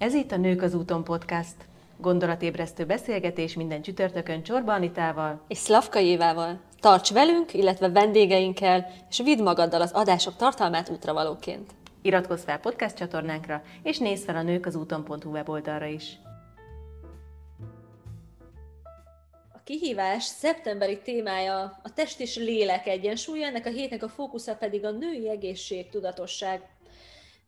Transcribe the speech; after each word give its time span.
Ez 0.00 0.14
itt 0.14 0.32
a 0.32 0.36
Nők 0.36 0.62
az 0.62 0.74
úton 0.74 1.04
podcast. 1.04 1.54
Gondolatébresztő 1.96 2.86
beszélgetés 2.86 3.54
minden 3.54 3.82
csütörtökön 3.82 4.42
Csorba 4.42 4.72
Anitával 4.72 5.44
és 5.48 5.58
Szlavka 5.58 5.98
Évával. 5.98 6.60
Tarts 6.78 7.12
velünk, 7.12 7.54
illetve 7.54 7.88
vendégeinkkel, 7.88 8.86
és 9.10 9.18
vidd 9.18 9.42
magaddal 9.42 9.80
az 9.80 9.92
adások 9.92 10.36
tartalmát 10.36 10.88
útravalóként. 10.88 11.70
Iratkozz 12.02 12.44
fel 12.44 12.58
podcast 12.58 12.96
csatornánkra, 12.96 13.62
és 13.82 13.98
nézz 13.98 14.24
fel 14.24 14.36
a 14.36 14.42
nők 14.42 14.66
az 14.66 14.74
úton.hu 14.74 15.30
weboldalra 15.30 15.86
is. 15.86 16.18
A 19.52 19.62
kihívás 19.64 20.24
szeptemberi 20.24 20.98
témája 20.98 21.80
a 21.82 21.92
test 21.94 22.20
és 22.20 22.36
lélek 22.36 22.86
egyensúlya, 22.86 23.46
ennek 23.46 23.66
a 23.66 23.70
hétnek 23.70 24.02
a 24.02 24.08
fókusza 24.08 24.56
pedig 24.56 24.84
a 24.84 24.90
női 24.90 25.28
egészség, 25.28 25.88
tudatosság. 25.88 26.62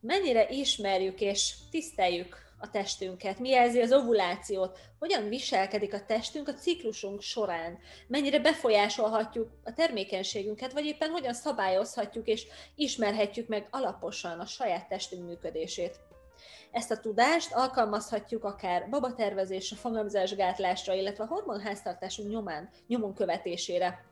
Mennyire 0.01 0.49
ismerjük 0.49 1.21
és 1.21 1.55
tiszteljük 1.71 2.42
a 2.63 2.71
testünket, 2.71 3.39
mi 3.39 3.49
jelzi 3.49 3.81
az 3.81 3.93
ovulációt, 3.93 4.79
hogyan 4.99 5.29
viselkedik 5.29 5.95
a 5.95 6.05
testünk 6.07 6.49
a 6.49 6.55
ciklusunk 6.55 7.21
során, 7.21 7.79
mennyire 8.07 8.39
befolyásolhatjuk 8.39 9.51
a 9.65 9.73
termékenységünket, 9.73 10.73
vagy 10.73 10.85
éppen 10.85 11.11
hogyan 11.11 11.35
szabályozhatjuk 11.35 12.27
és 12.27 12.47
ismerhetjük 12.75 13.49
meg 13.49 13.67
alaposan 13.71 14.41
a 14.41 14.47
saját 14.47 14.89
testünk 14.89 15.27
működését. 15.27 16.01
Ezt 16.71 16.91
a 16.91 17.01
tudást 17.01 17.53
alkalmazhatjuk 17.53 18.45
akár 18.45 18.89
babatervezésre, 18.89 19.77
fogamzásgátlásra, 19.77 20.95
illetve 20.95 21.25
a 21.25 21.27
hormonháztartásunk 21.27 22.31
nyomán, 22.31 22.71
nyomon 22.87 23.15
követésére. 23.15 24.12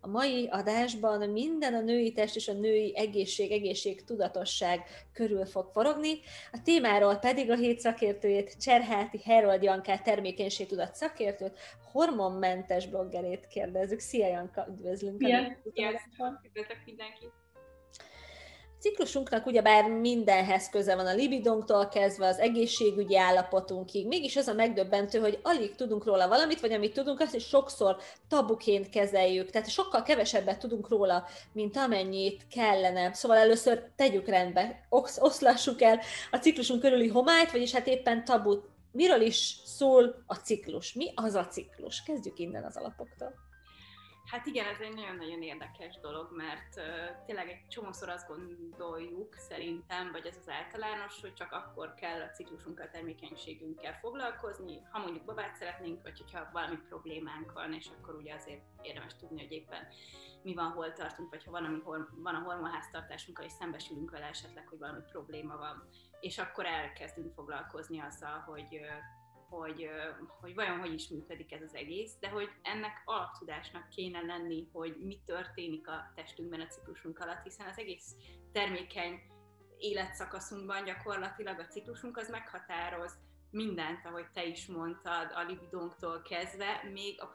A 0.00 0.08
mai 0.08 0.48
adásban 0.50 1.30
minden 1.30 1.74
a 1.74 1.80
női 1.80 2.12
test 2.12 2.36
és 2.36 2.48
a 2.48 2.52
női 2.52 2.96
egészség, 2.96 3.52
egészség 3.52 4.04
tudatosság 4.04 4.82
körül 5.12 5.46
fog 5.46 5.70
forogni. 5.72 6.20
A 6.52 6.58
témáról 6.64 7.16
pedig 7.16 7.50
a 7.50 7.56
hét 7.56 7.80
szakértőjét, 7.80 8.56
Cserháti 8.60 9.20
Herold 9.24 9.62
Jankát, 9.62 10.02
termékenység 10.02 10.66
tudat 10.66 10.94
szakértőt, 10.94 11.58
hormonmentes 11.92 12.86
bloggerét 12.86 13.46
kérdezzük. 13.46 13.98
Szia 13.98 14.26
Janka, 14.26 14.66
üdvözlünk! 14.70 15.20
Szia! 15.20 15.56
Üdvözlök 16.44 16.78
mindenkit! 16.84 17.45
Ciklusunknak 18.86 19.46
ugyebár 19.46 19.90
mindenhez 19.90 20.68
köze 20.68 20.96
van 20.96 21.06
a 21.06 21.14
libidonktól 21.14 21.88
kezdve 21.88 22.26
az 22.26 22.38
egészségügyi 22.38 23.16
állapotunkig. 23.16 24.06
Mégis 24.06 24.36
az 24.36 24.46
a 24.46 24.54
megdöbbentő, 24.54 25.18
hogy 25.18 25.38
alig 25.42 25.74
tudunk 25.74 26.04
róla 26.04 26.28
valamit, 26.28 26.60
vagy 26.60 26.72
amit 26.72 26.92
tudunk, 26.92 27.20
azt 27.20 27.34
is 27.34 27.46
sokszor 27.46 27.96
tabuként 28.28 28.90
kezeljük. 28.90 29.50
Tehát 29.50 29.70
sokkal 29.70 30.02
kevesebbet 30.02 30.58
tudunk 30.58 30.88
róla, 30.88 31.24
mint 31.52 31.76
amennyit 31.76 32.46
kellene. 32.50 33.12
Szóval 33.12 33.36
először 33.36 33.90
tegyük 33.96 34.28
rendbe, 34.28 34.86
oszlassuk 35.18 35.82
el 35.82 36.00
a 36.30 36.36
ciklusunk 36.36 36.80
körüli 36.80 37.08
homályt, 37.08 37.52
vagyis 37.52 37.72
hát 37.72 37.86
éppen 37.86 38.24
tabut. 38.24 38.68
Miről 38.92 39.20
is 39.20 39.56
szól 39.64 40.24
a 40.26 40.34
ciklus? 40.34 40.92
Mi 40.92 41.12
az 41.14 41.34
a 41.34 41.46
ciklus? 41.46 42.02
Kezdjük 42.02 42.38
innen 42.38 42.64
az 42.64 42.76
alapoktól. 42.76 43.45
Hát 44.26 44.46
igen, 44.46 44.66
ez 44.66 44.80
egy 44.80 44.94
nagyon-nagyon 44.94 45.42
érdekes 45.42 45.98
dolog, 46.00 46.28
mert 46.36 46.76
uh, 46.76 47.24
tényleg 47.26 47.48
egy 47.48 47.66
csomószor 47.68 48.08
azt 48.08 48.28
gondoljuk 48.28 49.34
szerintem, 49.34 50.12
vagy 50.12 50.26
ez 50.26 50.36
az 50.40 50.48
általános, 50.48 51.20
hogy 51.20 51.34
csak 51.34 51.52
akkor 51.52 51.94
kell 51.94 52.20
a 52.20 52.30
ciklusunkkal, 52.30 52.88
termékenységünkkel 52.88 53.98
foglalkozni, 54.00 54.82
ha 54.90 54.98
mondjuk 54.98 55.24
babát 55.24 55.54
szeretnénk, 55.54 56.02
vagy 56.02 56.18
hogyha 56.18 56.48
valami 56.52 56.76
problémánk 56.88 57.52
van, 57.52 57.72
és 57.72 57.86
akkor 57.98 58.14
ugye 58.14 58.34
azért 58.34 58.62
érdemes 58.82 59.16
tudni, 59.16 59.42
hogy 59.42 59.52
éppen 59.52 59.86
mi 60.42 60.54
van, 60.54 60.70
hol 60.70 60.92
tartunk, 60.92 61.30
vagy 61.30 61.44
ha 61.44 61.50
van, 61.50 61.64
amikor 61.64 62.08
van 62.14 62.34
a 62.34 62.42
hormonháztartásunkkal, 62.42 63.44
és 63.44 63.52
szembesülünk 63.52 64.10
vele 64.10 64.26
esetleg, 64.26 64.66
hogy 64.68 64.78
valami 64.78 65.00
probléma 65.10 65.56
van, 65.56 65.88
és 66.20 66.38
akkor 66.38 66.66
elkezdünk 66.66 67.34
foglalkozni 67.34 68.00
azzal, 68.00 68.38
hogy 68.38 68.68
uh, 68.70 68.80
hogy, 69.48 69.88
hogy 70.40 70.54
vajon 70.54 70.78
hogy 70.78 70.92
is 70.92 71.08
működik 71.08 71.52
ez 71.52 71.62
az 71.62 71.74
egész, 71.74 72.12
de 72.20 72.28
hogy 72.28 72.50
ennek 72.62 73.02
alaptudásnak 73.04 73.88
kéne 73.88 74.20
lenni, 74.20 74.68
hogy 74.72 74.96
mi 75.00 75.20
történik 75.26 75.88
a 75.88 76.12
testünkben 76.14 76.60
a 76.60 76.66
ciklusunk 76.66 77.18
alatt, 77.18 77.42
hiszen 77.42 77.66
az 77.66 77.78
egész 77.78 78.14
termékeny 78.52 79.20
életszakaszunkban 79.78 80.84
gyakorlatilag 80.84 81.58
a 81.58 81.66
ciklusunk 81.66 82.16
az 82.16 82.28
meghatároz 82.28 83.18
mindent, 83.50 84.06
ahogy 84.06 84.30
te 84.32 84.44
is 84.44 84.66
mondtad, 84.66 85.32
a 85.34 85.42
libidónktól 85.42 86.22
kezdve, 86.22 86.82
még 86.92 87.22
a 87.22 87.34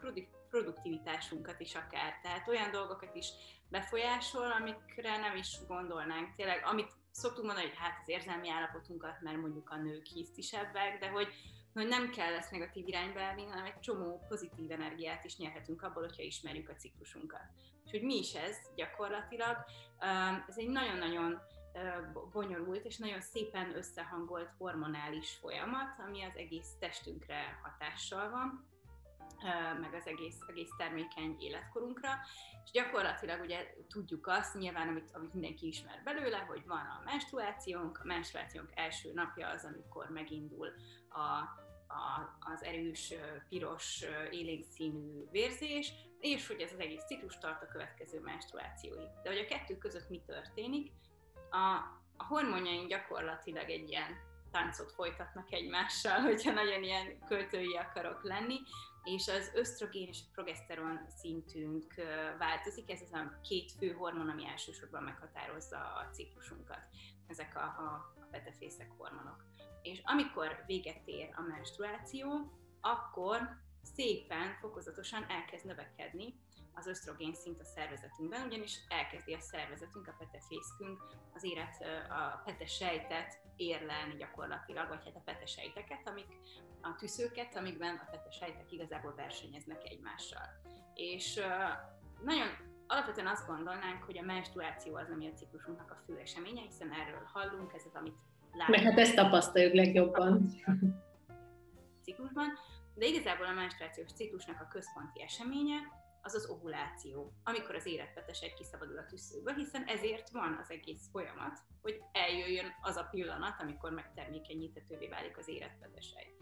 produktivitásunkat 0.50 1.60
is 1.60 1.76
akár. 1.76 2.20
Tehát 2.22 2.48
olyan 2.48 2.72
dolgokat 2.72 3.16
is 3.16 3.28
befolyásol, 3.70 4.52
amikre 4.52 5.18
nem 5.18 5.36
is 5.36 5.58
gondolnánk. 5.68 6.36
Tényleg, 6.36 6.64
amit 6.66 6.92
szoktunk 7.12 7.46
mondani, 7.46 7.68
hogy 7.68 7.78
hát 7.78 8.00
az 8.02 8.10
érzelmi 8.10 8.50
állapotunkat, 8.50 9.22
mert 9.22 9.38
mondjuk 9.38 9.70
a 9.70 9.78
nők 9.78 10.06
hisztisebbek, 10.06 11.00
de 11.00 11.10
hogy 11.10 11.28
hogy 11.74 11.88
nem 11.88 12.10
kell 12.10 12.34
ezt 12.34 12.52
negatív 12.52 12.88
irányba 12.88 13.20
elvinni, 13.20 13.50
hanem 13.50 13.66
egy 13.66 13.80
csomó 13.80 14.26
pozitív 14.28 14.72
energiát 14.72 15.24
is 15.24 15.38
nyerhetünk 15.38 15.82
abból, 15.82 16.04
hogyha 16.04 16.24
ismerjük 16.24 16.70
a 16.70 16.76
ciklusunkat. 16.76 17.46
És 17.86 17.92
hogy 17.92 18.04
mi 18.04 18.18
is 18.18 18.34
ez 18.34 18.58
gyakorlatilag, 18.76 19.58
ez 20.48 20.58
egy 20.58 20.70
nagyon-nagyon 20.70 21.42
bonyolult 22.32 22.86
és 22.86 22.98
nagyon 22.98 23.22
szépen 23.22 23.76
összehangolt 23.76 24.50
hormonális 24.58 25.38
folyamat, 25.42 26.00
ami 26.08 26.24
az 26.24 26.36
egész 26.36 26.70
testünkre 26.80 27.60
hatással 27.64 28.30
van, 28.30 28.70
meg 29.82 29.94
az 29.94 30.08
egész, 30.08 30.38
egész 30.48 30.70
termékeny 30.78 31.36
életkorunkra, 31.40 32.10
és 32.64 32.72
gyakorlatilag 32.72 33.42
ugye 33.42 33.74
tudjuk 33.88 34.28
azt, 34.28 34.56
nyilván 34.56 34.88
amit, 34.88 35.10
amit 35.14 35.34
mindenki 35.34 35.68
ismer 35.68 36.02
belőle, 36.04 36.38
hogy 36.38 36.66
van 36.66 36.86
a 36.86 37.02
menstruációnk, 37.06 38.00
a 38.04 38.06
menstruációnk 38.06 38.70
első 38.74 39.14
napja 39.14 39.48
az, 39.48 39.66
amikor 39.66 40.10
megindul 40.10 40.68
a, 41.10 41.60
az 42.40 42.64
erős, 42.64 43.14
piros, 43.50 44.06
élénk 44.32 44.64
színű 44.64 45.30
vérzés, 45.32 45.94
és 46.20 46.48
hogy 46.48 46.62
ez 46.62 46.72
az 46.72 46.80
egész 46.80 47.06
ciklus 47.06 47.38
tart 47.38 47.64
a 47.64 47.68
következő 47.68 48.20
menstruációig. 48.20 49.08
De 49.24 49.30
hogy 49.30 49.38
a 49.38 49.46
kettő 49.46 49.78
között 49.78 50.10
mi 50.10 50.22
történik, 50.26 50.92
a, 51.50 51.76
a 52.18 52.24
hormonjaink 52.24 52.90
gyakorlatilag 52.90 53.70
egy 53.70 53.90
ilyen 53.90 54.30
táncot 54.52 54.92
folytatnak 54.92 55.52
egymással, 55.52 56.20
hogyha 56.30 56.52
nagyon 56.52 56.84
ilyen 56.84 57.26
költői 57.28 57.76
akarok 57.76 58.24
lenni, 58.24 58.60
és 59.04 59.28
az 59.28 59.52
ösztrogén 59.54 60.08
és 60.08 60.20
a 60.22 60.32
progeszteron 60.34 61.00
szintünk 61.18 61.94
változik. 62.38 62.92
Ez 62.92 63.02
az 63.02 63.14
a 63.14 63.40
két 63.42 63.72
fő 63.72 63.92
hormon, 63.92 64.30
ami 64.30 64.48
elsősorban 64.48 65.04
meghatározza 65.04 65.78
a 65.78 66.10
ciklusunkat. 66.12 66.82
Ezek 67.42 67.56
a, 67.56 67.60
a, 67.60 68.14
a 68.22 68.28
petefészek 68.32 68.92
hormonok. 68.98 69.46
És 69.82 70.02
amikor 70.04 70.64
véget 70.66 71.02
ér 71.06 71.30
a 71.36 71.42
menstruáció, 71.42 72.52
akkor 72.82 73.40
szépen, 73.96 74.58
fokozatosan 74.60 75.26
elkezd 75.30 75.66
növekedni 75.66 76.40
az 76.74 76.88
ösztrogén 76.88 77.34
szint 77.34 77.60
a 77.60 77.64
szervezetünkben, 77.64 78.46
ugyanis 78.46 78.80
elkezdi 78.88 79.34
a 79.34 79.40
szervezetünk, 79.40 80.08
a 80.08 80.16
petefészkünk 80.18 81.04
az 81.34 81.44
élet, 81.44 81.82
a 82.10 82.42
petesejtet 82.46 83.42
érlelni 83.56 84.16
gyakorlatilag, 84.16 84.88
vagy 84.88 85.04
hát 85.06 85.16
a 85.16 85.22
petesejteket, 85.26 86.08
amik 86.08 86.38
a 86.82 86.96
tűzőket, 86.96 87.56
amikben 87.56 87.96
a 87.96 88.10
petesejtek 88.12 88.72
igazából 88.72 89.16
versenyeznek 89.16 89.90
egymással. 89.90 90.62
És 90.94 91.42
nagyon 92.24 92.71
alapvetően 92.92 93.28
azt 93.28 93.48
gondolnánk, 93.48 94.04
hogy 94.04 94.18
a 94.18 94.22
menstruáció 94.22 94.96
az, 94.96 95.10
ami 95.14 95.28
a 95.28 95.34
ciklusunknak 95.34 95.92
a 95.92 96.02
fő 96.06 96.18
eseménye, 96.18 96.62
hiszen 96.62 96.92
erről 96.92 97.30
hallunk, 97.34 97.74
ez 97.74 97.82
az, 97.86 97.96
amit 97.96 98.16
látunk. 98.52 98.78
Meg 98.78 98.86
hát 98.86 99.00
ezt 99.00 99.16
tapasztaljuk 99.16 99.74
legjobban. 99.74 100.46
Ciklusban, 102.04 102.48
de 102.96 103.06
igazából 103.06 103.46
a 103.46 103.54
menstruációs 103.54 104.12
ciklusnak 104.14 104.62
a 104.62 104.68
központi 104.68 105.22
eseménye 105.22 105.80
az 106.22 106.34
az 106.34 106.50
ovuláció, 106.50 107.34
amikor 107.44 107.76
az 107.76 107.86
egy 107.86 108.54
kiszabadul 108.58 108.98
a 108.98 109.06
tüsszőből, 109.06 109.54
hiszen 109.54 109.84
ezért 109.84 110.30
van 110.30 110.58
az 110.62 110.70
egész 110.70 111.10
folyamat, 111.12 111.60
hogy 111.82 112.02
eljöjjön 112.12 112.74
az 112.82 112.96
a 112.96 113.08
pillanat, 113.12 113.62
amikor 113.62 113.92
megtermékenyíthetővé 113.92 115.08
válik 115.08 115.38
az 115.38 115.48
életpetesej. 115.48 116.34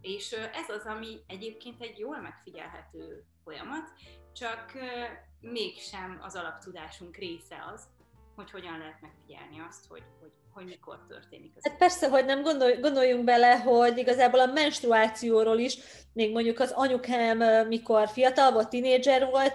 És 0.00 0.32
ez 0.32 0.68
az, 0.68 0.84
ami 0.84 1.18
egyébként 1.26 1.82
egy 1.82 1.98
jól 1.98 2.20
megfigyelhető 2.20 3.24
folyamat, 3.44 3.92
csak 4.38 4.72
mégsem 5.40 6.20
az 6.22 6.34
alaptudásunk 6.34 7.16
része 7.16 7.56
az, 7.74 7.82
hogy 8.36 8.50
hogyan 8.50 8.78
lehet 8.78 9.00
megfigyelni 9.00 9.64
azt, 9.68 9.86
hogy, 9.88 10.02
hogy, 10.20 10.30
hogy 10.52 10.64
mikor 10.64 10.98
történik 11.08 11.52
az. 11.56 11.66
Hát 11.68 11.78
persze, 11.78 12.08
hogy 12.08 12.24
nem 12.24 12.42
gondolj, 12.42 12.76
gondoljunk 12.76 13.24
bele, 13.24 13.58
hogy 13.58 13.98
igazából 13.98 14.40
a 14.40 14.52
menstruációról 14.52 15.58
is, 15.58 15.78
még 16.12 16.32
mondjuk 16.32 16.60
az 16.60 16.70
anyukám, 16.70 17.66
mikor 17.66 18.08
fiatal 18.08 18.52
volt, 18.52 18.68
tinédzser 18.68 19.26
volt, 19.30 19.52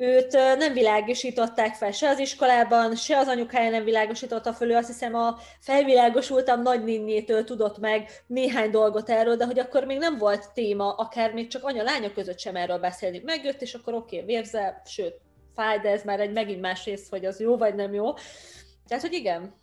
őt 0.00 0.32
nem 0.32 0.72
világosították 0.72 1.74
fel 1.74 1.92
se 1.92 2.08
az 2.08 2.18
iskolában, 2.18 2.96
se 2.96 3.18
az 3.18 3.28
anyukája 3.28 3.70
nem 3.70 3.84
világosította 3.84 4.52
föl, 4.52 4.70
ő 4.70 4.74
azt 4.76 4.86
hiszem 4.86 5.14
a 5.14 5.36
felvilágosultam 5.58 6.62
nagyninnétől 6.62 7.44
tudott 7.44 7.78
meg 7.78 8.10
néhány 8.26 8.70
dolgot 8.70 9.10
erről, 9.10 9.36
de 9.36 9.44
hogy 9.44 9.58
akkor 9.58 9.84
még 9.84 9.98
nem 9.98 10.18
volt 10.18 10.52
téma, 10.52 10.92
akár 10.92 11.32
még 11.32 11.48
csak 11.48 11.64
anya-lánya 11.64 12.12
között 12.12 12.38
sem 12.38 12.56
erről 12.56 12.78
beszélni. 12.78 13.22
Megjött, 13.24 13.62
és 13.62 13.74
akkor 13.74 13.94
oké, 13.94 14.16
okay, 14.16 14.34
vérze, 14.34 14.82
sőt, 14.84 15.20
fáj, 15.54 15.78
de 15.78 15.90
ez 15.90 16.02
már 16.04 16.20
egy 16.20 16.32
megint 16.32 16.60
más 16.60 16.84
rész, 16.84 17.08
hogy 17.10 17.24
az 17.24 17.40
jó 17.40 17.56
vagy 17.56 17.74
nem 17.74 17.94
jó. 17.94 18.14
Tehát, 18.86 19.02
hogy 19.02 19.12
igen. 19.12 19.54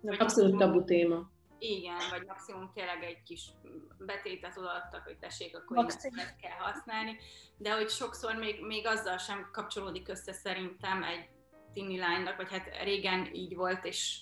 Nem 0.00 0.16
Abszolút 0.18 0.58
tabu 0.58 0.84
téma. 0.84 1.32
Igen, 1.66 1.98
vagy 2.10 2.26
maximum 2.26 2.70
tényleg 2.74 3.02
egy 3.02 3.22
kis 3.22 3.50
betétet 3.98 4.56
odaadtak, 4.56 5.04
hogy 5.04 5.18
tessék, 5.18 5.56
akkor 5.56 5.84
ezt 5.86 6.10
kell 6.40 6.58
használni, 6.58 7.18
de 7.56 7.74
hogy 7.74 7.88
sokszor 7.88 8.34
még, 8.34 8.66
még 8.66 8.86
azzal 8.86 9.18
sem 9.18 9.48
kapcsolódik 9.52 10.08
össze 10.08 10.32
szerintem 10.32 11.02
egy 11.02 11.28
tini 11.72 11.98
lánynak, 11.98 12.36
vagy 12.36 12.50
hát 12.50 12.82
régen 12.82 13.34
így 13.34 13.54
volt, 13.54 13.84
és 13.84 14.18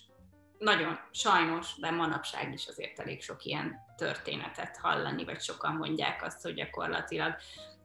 nagyon 0.58 0.98
sajnos, 1.10 1.76
de 1.78 1.90
manapság 1.90 2.52
is 2.52 2.66
azért 2.66 2.98
elég 2.98 3.22
sok 3.22 3.44
ilyen 3.44 3.76
történetet 4.02 4.78
hallani, 4.82 5.24
vagy 5.24 5.40
sokan 5.40 5.74
mondják 5.74 6.22
azt, 6.24 6.42
hogy 6.42 6.54
gyakorlatilag 6.54 7.34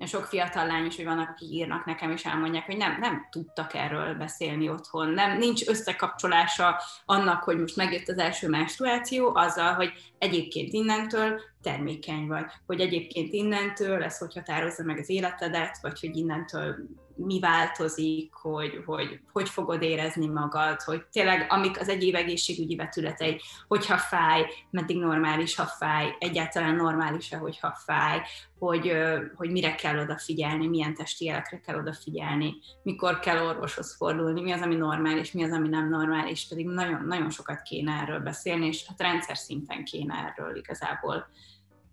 sok 0.05 0.25
fiatal 0.25 0.67
lány 0.67 0.85
is, 0.85 0.95
hogy 0.95 1.05
vannak, 1.05 1.29
akik 1.29 1.49
írnak 1.49 1.85
nekem, 1.85 2.11
és 2.11 2.25
elmondják, 2.25 2.65
hogy 2.65 2.77
nem, 2.77 2.97
nem 2.99 3.27
tudtak 3.31 3.73
erről 3.73 4.13
beszélni 4.15 4.69
otthon, 4.69 5.09
nem, 5.09 5.37
nincs 5.37 5.67
összekapcsolása 5.67 6.81
annak, 7.05 7.43
hogy 7.43 7.57
most 7.57 7.75
megjött 7.75 8.07
az 8.07 8.17
első 8.17 8.49
menstruáció, 8.49 9.35
azzal, 9.35 9.73
hogy 9.73 9.91
egyébként 10.17 10.73
innentől 10.73 11.41
termékeny 11.61 12.27
vagy, 12.27 12.45
hogy 12.65 12.79
egyébként 12.79 13.33
innentől 13.33 14.03
ez 14.03 14.17
hogy 14.17 14.33
határozza 14.33 14.83
meg 14.83 14.97
az 14.97 15.09
életedet, 15.09 15.77
vagy 15.81 15.99
hogy 15.99 16.15
innentől 16.15 16.75
mi 17.17 17.39
változik, 17.39 18.33
hogy, 18.33 18.81
hogy 18.85 19.19
hogy 19.31 19.49
fogod 19.49 19.81
érezni 19.81 20.27
magad, 20.27 20.81
hogy 20.81 21.05
tényleg 21.11 21.45
amik 21.49 21.79
az 21.79 21.89
egyéb 21.89 22.15
egészségügyi 22.15 22.75
vetületei, 22.75 23.41
hogyha 23.67 23.97
fáj, 23.97 24.45
meddig 24.69 24.97
normális, 24.97 25.55
ha 25.55 25.65
fáj, 25.65 26.06
egyáltalán 26.19 26.75
normális-e, 26.75 27.37
hogyha 27.37 27.71
fáj, 27.85 28.21
hogy, 28.59 28.91
hogy 29.35 29.51
mire 29.51 29.75
kell 29.75 29.99
odafigyelni, 29.99 30.67
milyen 30.67 30.93
testi 30.93 31.25
jelekre 31.25 31.59
kell 31.59 31.77
odafigyelni, 31.77 32.55
mikor 32.83 33.19
kell 33.19 33.45
orvoshoz 33.45 33.95
fordulni, 33.95 34.41
mi 34.41 34.51
az, 34.51 34.61
ami 34.61 34.75
normális, 34.75 35.31
mi 35.31 35.43
az, 35.43 35.51
ami 35.51 35.67
nem 35.67 35.89
normális, 35.89 36.47
pedig 36.47 36.67
nagyon, 36.67 37.05
nagyon 37.05 37.29
sokat 37.29 37.61
kéne 37.61 37.91
erről 37.91 38.19
beszélni, 38.19 38.65
és 38.65 38.85
hát 38.87 39.01
rendszer 39.01 39.37
szinten 39.37 39.83
kéne 39.83 40.13
erről 40.13 40.55
igazából 40.55 41.27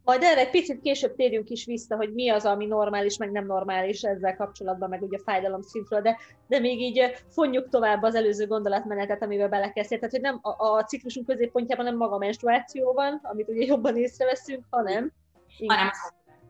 majd 0.05 0.23
erre 0.23 0.41
egy 0.41 0.51
picit 0.51 0.81
később 0.81 1.15
térjünk 1.15 1.51
is 1.51 1.65
vissza, 1.65 1.97
hogy 1.97 2.13
mi 2.13 2.29
az, 2.29 2.45
ami 2.45 2.67
normális, 2.67 3.17
meg 3.17 3.31
nem 3.31 3.47
normális 3.47 4.03
ezzel 4.03 4.37
kapcsolatban, 4.37 4.89
meg 4.89 5.03
ugye 5.03 5.17
a 5.17 5.23
fájdalom 5.25 5.63
szintről, 5.63 6.01
de, 6.01 6.19
de 6.49 6.59
még 6.59 6.81
így 6.81 7.25
fonjuk 7.31 7.69
tovább 7.69 8.03
az 8.03 8.15
előző 8.15 8.47
gondolatmenetet, 8.47 9.23
amivel 9.23 9.49
belekezdtél. 9.49 9.99
Tehát, 9.99 10.15
hogy 10.15 10.23
nem 10.23 10.39
a, 10.43 10.65
a 10.65 10.85
ciklusunk 10.85 11.27
középpontjában 11.27 11.85
nem 11.85 11.97
maga 11.97 12.19
menstruáció 12.19 12.93
van, 12.93 13.21
amit 13.23 13.49
ugye 13.49 13.65
jobban 13.65 13.97
észreveszünk, 13.97 14.65
hanem... 14.71 15.13
Hanem 15.67 15.91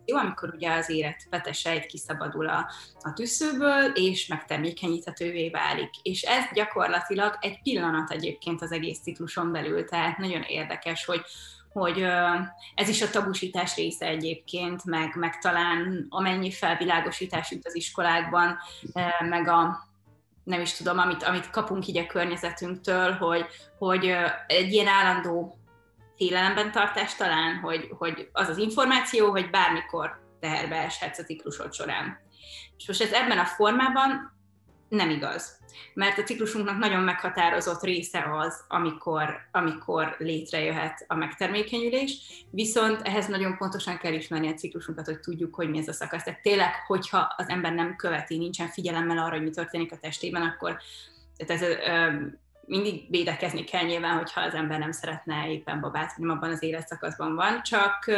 jó, 0.06 0.16
amikor 0.16 0.54
ugye 0.54 0.72
az 0.72 0.90
érett 0.90 1.26
petesejt 1.30 1.86
kiszabadul 1.86 2.48
a, 2.48 2.70
a 3.00 3.12
tüsszőből, 3.12 3.84
és 3.94 4.26
megtermékenyíthetővé 4.26 5.50
válik. 5.50 5.90
És 6.02 6.22
ez 6.22 6.44
gyakorlatilag 6.54 7.38
egy 7.40 7.62
pillanat 7.62 8.10
egyébként 8.10 8.62
az 8.62 8.72
egész 8.72 9.00
cikluson 9.00 9.52
belül, 9.52 9.84
tehát 9.84 10.18
nagyon 10.18 10.42
érdekes, 10.42 11.04
hogy 11.04 11.20
hogy 11.74 12.06
ez 12.74 12.88
is 12.88 13.02
a 13.02 13.10
tabusítás 13.10 13.76
része 13.76 14.06
egyébként, 14.06 14.84
meg, 14.84 15.14
meg 15.16 15.38
talán 15.38 16.06
amennyi 16.08 16.50
felvilágosítás 16.50 17.50
jut 17.50 17.66
az 17.66 17.74
iskolákban, 17.74 18.58
meg 19.28 19.48
a 19.48 19.88
nem 20.44 20.60
is 20.60 20.72
tudom, 20.72 20.98
amit, 20.98 21.22
amit 21.22 21.50
kapunk 21.50 21.86
így 21.86 21.98
a 21.98 22.06
környezetünktől, 22.06 23.12
hogy, 23.12 23.46
hogy 23.78 24.14
egy 24.46 24.72
ilyen 24.72 24.86
állandó 24.86 25.58
félelemben 26.16 26.72
tartás 26.72 27.14
talán, 27.14 27.56
hogy, 27.56 27.88
hogy 27.98 28.28
az 28.32 28.48
az 28.48 28.58
információ, 28.58 29.30
hogy 29.30 29.50
bármikor 29.50 30.22
teherbe 30.40 30.76
eshetsz 30.76 31.18
a 31.18 31.24
ciklusod 31.24 31.74
során. 31.74 32.18
És 32.76 32.86
most 32.86 33.02
ez 33.02 33.12
ebben 33.12 33.38
a 33.38 33.44
formában 33.44 34.33
nem 34.88 35.10
igaz 35.10 35.62
mert 35.94 36.18
a 36.18 36.22
ciklusunknak 36.22 36.78
nagyon 36.78 37.02
meghatározott 37.02 37.82
része 37.82 38.24
az, 38.38 38.64
amikor, 38.68 39.48
amikor 39.52 40.16
létrejöhet 40.18 41.04
a 41.08 41.14
megtermékenyülés, 41.14 42.44
viszont 42.50 43.00
ehhez 43.02 43.26
nagyon 43.26 43.56
pontosan 43.56 43.98
kell 43.98 44.12
ismerni 44.12 44.48
a 44.48 44.54
ciklusunkat, 44.54 45.06
hogy 45.06 45.20
tudjuk, 45.20 45.54
hogy 45.54 45.70
mi 45.70 45.78
ez 45.78 45.88
a 45.88 45.92
szakasz. 45.92 46.22
Tehát 46.22 46.42
tényleg, 46.42 46.74
hogyha 46.86 47.34
az 47.36 47.48
ember 47.48 47.72
nem 47.72 47.96
követi, 47.96 48.38
nincsen 48.38 48.68
figyelemmel 48.68 49.18
arra, 49.18 49.34
hogy 49.34 49.42
mi 49.42 49.50
történik 49.50 49.92
a 49.92 49.98
testében, 49.98 50.42
akkor 50.42 50.76
tehát 51.36 51.62
ez, 51.62 51.68
mindig 52.66 53.10
védekezni 53.10 53.64
kell 53.64 53.84
nyilván, 53.84 54.16
hogyha 54.16 54.40
az 54.40 54.54
ember 54.54 54.78
nem 54.78 54.92
szeretne 54.92 55.50
éppen 55.50 55.80
babát, 55.80 56.16
vagy 56.16 56.28
abban 56.28 56.50
az 56.50 56.62
életszakaszban 56.62 57.34
van, 57.34 57.62
csak 57.62 58.10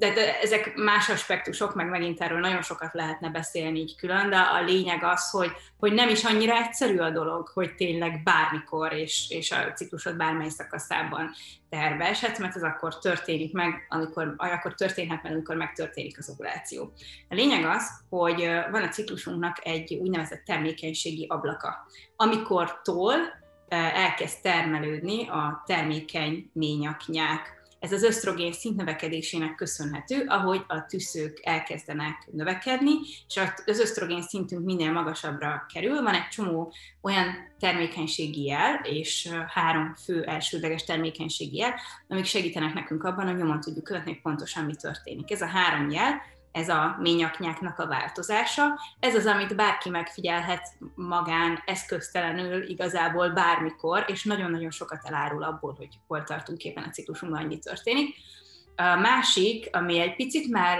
de, 0.00 0.12
de 0.12 0.40
ezek 0.40 0.74
más 0.74 1.08
aspektusok, 1.08 1.74
meg 1.74 1.88
megint 1.88 2.20
erről 2.20 2.38
nagyon 2.38 2.62
sokat 2.62 2.94
lehetne 2.94 3.28
beszélni 3.28 3.78
így 3.78 3.96
külön, 3.96 4.30
de 4.30 4.36
a 4.36 4.62
lényeg 4.62 5.04
az, 5.04 5.30
hogy, 5.30 5.50
hogy 5.78 5.92
nem 5.92 6.08
is 6.08 6.24
annyira 6.24 6.56
egyszerű 6.56 6.98
a 6.98 7.10
dolog, 7.10 7.48
hogy 7.48 7.74
tényleg 7.74 8.22
bármikor 8.22 8.92
és, 8.92 9.30
és 9.30 9.50
a 9.50 9.72
ciklusod 9.72 10.16
bármely 10.16 10.48
szakaszában 10.48 11.30
terve 11.68 12.04
eshet, 12.04 12.38
mert 12.38 12.56
ez 12.56 12.62
akkor 12.62 12.98
történik 12.98 13.52
meg, 13.52 13.86
amikor, 13.88 14.34
akkor 14.36 14.74
történhet 14.74 15.22
meg, 15.22 15.32
amikor 15.32 15.56
megtörténik 15.56 16.18
az 16.18 16.30
ovuláció. 16.30 16.92
A 17.28 17.34
lényeg 17.34 17.64
az, 17.64 17.90
hogy 18.08 18.50
van 18.70 18.82
a 18.82 18.88
ciklusunknak 18.88 19.56
egy 19.62 19.94
úgynevezett 19.94 20.44
termékenységi 20.44 21.26
ablaka, 21.28 21.86
amikor 22.16 22.80
tól 22.82 23.14
elkezd 23.94 24.42
termelődni 24.42 25.28
a 25.28 25.62
termékeny 25.66 26.50
ményaknyák 26.52 27.59
ez 27.80 27.92
az 27.92 28.02
ösztrogén 28.02 28.52
szint 28.52 28.76
növekedésének 28.76 29.54
köszönhető, 29.54 30.24
ahogy 30.28 30.64
a 30.68 30.86
tüszők 30.86 31.40
elkezdenek 31.42 32.28
növekedni, 32.32 32.92
és 33.28 33.40
az 33.66 33.78
ösztrogén 33.78 34.22
szintünk 34.22 34.64
minél 34.64 34.92
magasabbra 34.92 35.66
kerül. 35.72 36.02
Van 36.02 36.14
egy 36.14 36.28
csomó 36.28 36.72
olyan 37.00 37.26
termékenységi 37.58 38.44
jel, 38.44 38.74
és 38.82 39.28
három 39.48 39.94
fő 40.04 40.22
elsődleges 40.22 40.84
termékenységi 40.84 41.56
jel, 41.56 41.74
amik 42.08 42.24
segítenek 42.24 42.74
nekünk 42.74 43.04
abban, 43.04 43.26
hogy 43.26 43.36
nyomon 43.36 43.60
tudjuk 43.60 43.84
követni, 43.84 44.12
hogy 44.12 44.20
pontosan 44.20 44.64
mi 44.64 44.74
történik. 44.74 45.30
Ez 45.30 45.40
a 45.40 45.46
három 45.46 45.90
jel, 45.90 46.22
ez 46.52 46.68
a 46.68 46.96
ményaknyáknak 47.00 47.78
a 47.78 47.86
változása. 47.86 48.78
Ez 49.00 49.14
az, 49.14 49.26
amit 49.26 49.56
bárki 49.56 49.88
megfigyelhet 49.88 50.68
magán 50.94 51.62
eszköztelenül 51.66 52.68
igazából 52.68 53.28
bármikor, 53.30 54.04
és 54.06 54.24
nagyon-nagyon 54.24 54.70
sokat 54.70 55.04
elárul 55.04 55.42
abból, 55.42 55.74
hogy 55.74 55.98
hol 56.06 56.24
tartunk 56.24 56.64
éppen 56.64 56.84
a 56.84 56.90
ciklusunkban, 56.90 57.46
hogy 57.46 57.58
történik. 57.58 58.16
A 58.80 58.96
másik, 58.96 59.68
ami 59.72 59.98
egy 59.98 60.16
picit 60.16 60.50
már 60.50 60.78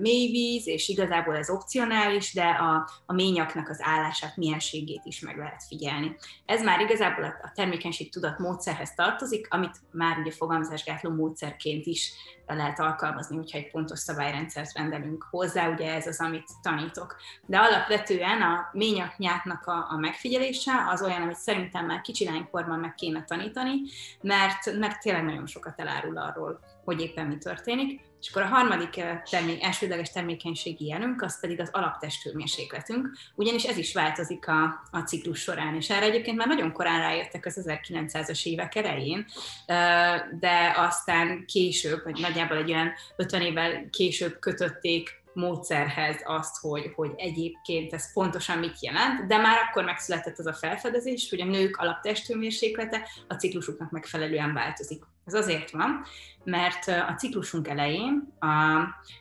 mélyvíz, 0.00 0.66
és 0.66 0.88
igazából 0.88 1.36
ez 1.36 1.50
opcionális, 1.50 2.34
de 2.34 2.44
a, 2.44 2.90
a 3.06 3.12
ményaknak 3.12 3.68
az 3.68 3.80
állását, 3.82 4.36
mienségét 4.36 5.04
is 5.04 5.20
meg 5.20 5.36
lehet 5.36 5.64
figyelni. 5.68 6.16
Ez 6.46 6.62
már 6.62 6.80
igazából 6.80 7.24
a, 7.24 7.34
a 7.42 7.52
termékenység 7.54 8.12
tudat 8.12 8.38
módszerhez 8.38 8.94
tartozik, 8.94 9.46
amit 9.50 9.76
már 9.90 10.18
ugye 10.18 10.30
fogalmazásgátló 10.30 11.10
módszerként 11.10 11.86
is 11.86 12.12
lehet 12.46 12.80
alkalmazni, 12.80 13.36
hogyha 13.36 13.58
egy 13.58 13.70
pontos 13.70 13.98
szabályrendszert 13.98 14.76
rendelünk 14.76 15.26
hozzá, 15.30 15.68
ugye 15.68 15.94
ez 15.94 16.06
az, 16.06 16.20
amit 16.20 16.48
tanítok. 16.62 17.16
De 17.46 17.58
alapvetően 17.58 18.42
a 18.42 18.68
ményaknyáknak 18.72 19.66
a, 19.66 19.86
a 19.90 19.96
megfigyelése 19.96 20.72
az 20.88 21.02
olyan, 21.02 21.22
amit 21.22 21.36
szerintem 21.36 21.86
már 21.86 22.00
kicsi 22.00 22.24
lánykorban 22.24 22.78
meg 22.78 22.94
kéne 22.94 23.24
tanítani, 23.24 23.74
mert, 24.20 24.78
mert 24.78 25.00
tényleg 25.00 25.24
nagyon 25.24 25.46
sokat 25.46 25.80
elárul 25.80 26.18
arról, 26.18 26.60
hogy 26.86 27.00
éppen 27.00 27.26
mi 27.26 27.38
történik. 27.38 28.00
És 28.20 28.28
akkor 28.30 28.42
a 28.42 28.46
harmadik 28.46 28.96
eh, 28.98 29.20
termé- 29.30 29.62
elsődleges 29.62 30.10
termékenységi 30.10 30.86
jelünk, 30.86 31.22
az 31.22 31.40
pedig 31.40 31.60
az 31.60 31.68
alaptesthőmérsékletünk, 31.72 33.08
ugyanis 33.34 33.64
ez 33.64 33.76
is 33.76 33.92
változik 33.92 34.48
a, 34.48 34.88
a 34.90 34.98
ciklus 34.98 35.40
során, 35.40 35.74
és 35.74 35.90
erre 35.90 36.04
egyébként 36.04 36.36
már 36.36 36.46
nagyon 36.46 36.72
korán 36.72 37.00
rájöttek 37.00 37.46
az 37.46 37.64
1900-as 37.66 38.46
évek 38.46 38.74
elején, 38.74 39.26
eh, 39.66 40.20
de 40.40 40.74
aztán 40.76 41.44
később, 41.46 42.04
vagy 42.04 42.20
nagyjából 42.20 42.56
egy 42.56 42.70
olyan 42.70 42.92
50 43.16 43.40
évvel 43.40 43.88
később 43.90 44.38
kötötték 44.38 45.24
módszerhez 45.36 46.16
azt, 46.24 46.56
hogy, 46.60 46.92
hogy 46.94 47.10
egyébként 47.16 47.92
ez 47.92 48.12
pontosan 48.12 48.58
mit 48.58 48.82
jelent, 48.82 49.26
de 49.26 49.36
már 49.36 49.56
akkor 49.68 49.84
megszületett 49.84 50.38
az 50.38 50.46
a 50.46 50.52
felfedezés, 50.52 51.30
hogy 51.30 51.40
a 51.40 51.44
nők 51.44 51.76
alaptesthőmérséklete 51.76 53.08
a 53.28 53.34
ciklusuknak 53.34 53.90
megfelelően 53.90 54.52
változik. 54.52 55.02
Ez 55.26 55.34
azért 55.34 55.70
van, 55.70 56.04
mert 56.44 56.88
a 56.88 57.14
ciklusunk 57.18 57.68
elején, 57.68 58.32
a, 58.38 58.46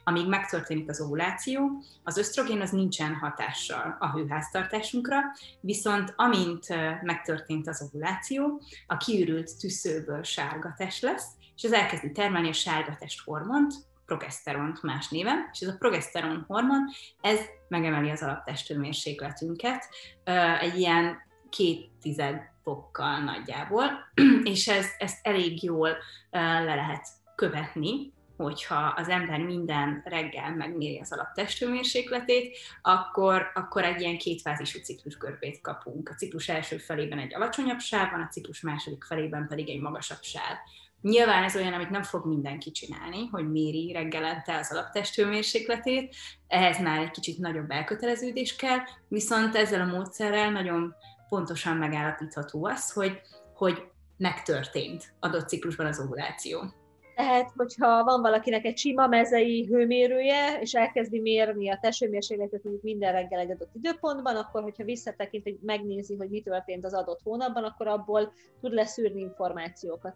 amíg 0.04 0.28
megtörténik 0.28 0.90
az 0.90 1.02
ovuláció, 1.02 1.84
az 2.04 2.18
ösztrogén 2.18 2.62
az 2.62 2.70
nincsen 2.70 3.16
hatással 3.16 3.96
a 4.00 4.12
hőháztartásunkra, 4.12 5.20
viszont 5.60 6.14
amint 6.16 6.68
megtörtént 7.02 7.68
az 7.68 7.90
ovuláció, 7.90 8.62
a 8.88 8.98
kiürült 8.98 9.60
tüszőből 9.60 10.24
sárgatest 10.24 11.02
lesz, 11.02 11.28
és 11.56 11.64
ez 11.64 11.72
elkezdi 11.72 12.12
termelni 12.12 12.50
a 12.50 12.54
sárgatest 12.54 13.22
hormont, 13.24 13.74
progeszteront 14.06 14.82
más 14.82 15.10
néven, 15.10 15.50
és 15.52 15.60
ez 15.60 15.68
a 15.68 15.78
progeszteron 15.78 16.44
hormon, 16.48 16.90
ez 17.22 17.40
megemeli 17.68 18.10
az 18.10 18.24
alaptestőmérsékletünket. 18.24 19.90
Egy 20.60 20.78
ilyen 20.78 21.24
két 21.56 21.90
tized 22.02 22.42
fokkal 22.64 23.20
nagyjából, 23.20 23.86
és 24.54 24.68
ez, 24.68 24.88
ezt 24.98 25.20
elég 25.22 25.64
jól 25.64 25.98
le 26.30 26.76
lehet 26.76 27.08
követni, 27.36 28.14
hogyha 28.38 28.94
az 28.96 29.10
ember 29.10 29.40
minden 29.40 30.02
reggel 30.06 30.56
megméri 30.56 31.00
az 31.00 31.14
alaptestőmérsékletét, 31.14 32.58
akkor, 32.82 33.52
akkor 33.54 33.84
egy 33.84 34.02
ilyen 34.02 34.18
kétfázisú 34.18 34.80
ciklusgörbét 34.80 35.62
kapunk. 35.62 36.10
A 36.10 36.14
ciklus 36.14 36.50
első 36.50 36.78
felében 36.78 37.20
egy 37.20 37.36
alacsonyabb 37.36 37.80
sáv 37.80 38.12
van, 38.12 38.22
a 38.22 38.28
ciklus 38.28 38.62
második 38.62 39.04
felében 39.04 39.48
pedig 39.48 39.70
egy 39.70 39.80
magasabb 39.80 40.22
sáv. 40.22 40.56
Nyilván 41.02 41.44
ez 41.44 41.56
olyan, 41.56 41.74
amit 41.74 41.90
nem 41.90 42.04
fog 42.04 42.26
mindenki 42.26 42.72
csinálni, 42.72 43.28
hogy 43.32 43.52
méri 43.52 43.92
reggelente 43.92 44.58
az 44.58 44.72
alaptesthőmérsékletét, 44.72 46.16
ehhez 46.48 46.80
már 46.80 47.00
egy 47.00 47.12
kicsit 47.12 47.38
nagyobb 47.38 47.72
elköteleződés 47.72 48.56
kell, 48.56 48.80
viszont 49.08 49.56
ezzel 49.56 49.82
a 49.82 49.94
módszerrel 49.96 50.52
nagyon 50.52 50.96
pontosan 51.36 51.78
megállapítható 51.78 52.66
az, 52.66 52.92
hogy, 52.92 53.22
hogy 53.54 53.84
megtörtént 54.18 55.14
adott 55.20 55.48
ciklusban 55.48 55.86
az 55.86 56.00
ovuláció. 56.00 56.60
Tehát, 57.16 57.52
hogyha 57.56 58.04
van 58.04 58.22
valakinek 58.22 58.66
egy 58.66 58.78
sima 58.78 59.08
mezei 59.08 59.66
hőmérője, 59.66 60.60
és 60.62 60.74
elkezdi 60.74 61.20
mérni 61.20 61.70
a 61.70 61.80
testhőmérsékletet 61.82 62.64
mondjuk 62.64 62.84
minden 62.84 63.12
reggel 63.12 63.40
egy 63.40 63.52
adott 63.52 63.76
időpontban, 63.76 64.36
akkor, 64.36 64.64
hogyha 64.64 64.84
visszatekint, 64.84 65.62
megnézi, 65.62 66.16
hogy 66.16 66.30
mi 66.30 66.42
történt 66.42 66.86
az 66.86 66.94
adott 66.94 67.22
hónapban, 67.24 67.64
akkor 67.64 67.88
abból 67.88 68.34
tud 68.62 68.74
leszűrni 68.74 69.22
információkat. 69.22 70.16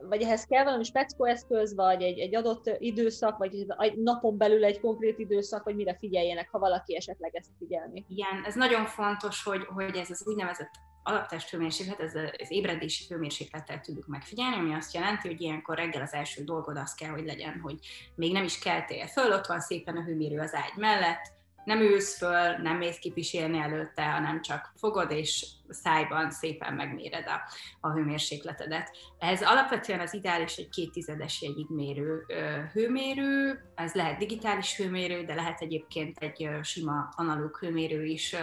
Vagy 0.00 0.22
ehhez 0.22 0.44
kell 0.44 0.64
valami 0.64 0.84
speckó 0.84 1.24
eszköz, 1.24 1.74
vagy 1.74 2.02
egy, 2.02 2.18
egy 2.18 2.34
adott 2.34 2.70
időszak, 2.78 3.38
vagy 3.38 3.66
egy 3.78 3.96
napon 3.96 4.38
belül 4.38 4.64
egy 4.64 4.80
konkrét 4.80 5.18
időszak, 5.18 5.62
hogy 5.62 5.74
mire 5.74 5.96
figyeljenek, 5.98 6.48
ha 6.50 6.58
valaki 6.58 6.96
esetleg 6.96 7.34
ezt 7.34 7.50
figyelni. 7.58 8.04
Igen, 8.08 8.44
ez 8.44 8.54
nagyon 8.54 8.86
fontos, 8.86 9.42
hogy, 9.42 9.64
hogy 9.64 9.96
ez 9.96 10.10
az 10.10 10.26
úgynevezett 10.26 10.70
alaptesthőmérséklet, 11.02 12.00
ez 12.00 12.14
az 12.14 12.50
ébredési 12.50 13.04
hőmérséklettel 13.08 13.80
tudjuk 13.80 14.06
megfigyelni, 14.06 14.56
ami 14.56 14.74
azt 14.74 14.94
jelenti, 14.94 15.28
hogy 15.28 15.40
ilyenkor 15.40 15.76
reggel 15.76 16.02
az 16.02 16.12
első 16.12 16.44
dolgod 16.44 16.76
az 16.76 16.94
kell, 16.94 17.10
hogy 17.10 17.24
legyen, 17.24 17.60
hogy 17.60 17.78
még 18.14 18.32
nem 18.32 18.44
is 18.44 18.58
keltél 18.58 19.06
föl, 19.06 19.32
ott 19.32 19.46
van 19.46 19.60
szépen 19.60 19.96
a 19.96 20.02
hőmérő 20.02 20.38
az 20.38 20.54
ágy 20.54 20.76
mellett, 20.76 21.32
nem 21.64 21.80
ülsz 21.80 22.16
föl, 22.16 22.56
nem 22.56 22.76
mész 22.76 22.98
kipisélni 22.98 23.58
előtte, 23.58 24.04
hanem 24.04 24.42
csak 24.42 24.72
fogod 24.76 25.10
és 25.10 25.46
szájban 25.68 26.30
szépen 26.30 26.74
megméred 26.74 27.26
a, 27.26 27.40
a 27.80 27.92
hőmérsékletedet. 27.92 28.96
Ez 29.18 29.42
alapvetően 29.42 30.00
az 30.00 30.14
ideális 30.14 30.56
egy 30.56 30.68
két 30.68 30.92
tizedes 30.92 31.42
jegyig 31.42 31.66
mérő 31.68 32.26
hőmérő, 32.72 33.64
ez 33.74 33.94
lehet 33.94 34.18
digitális 34.18 34.76
hőmérő, 34.76 35.24
de 35.24 35.34
lehet 35.34 35.60
egyébként 35.60 36.18
egy 36.18 36.48
sima 36.62 37.08
analóg 37.16 37.58
hőmérő 37.58 38.04
is. 38.04 38.36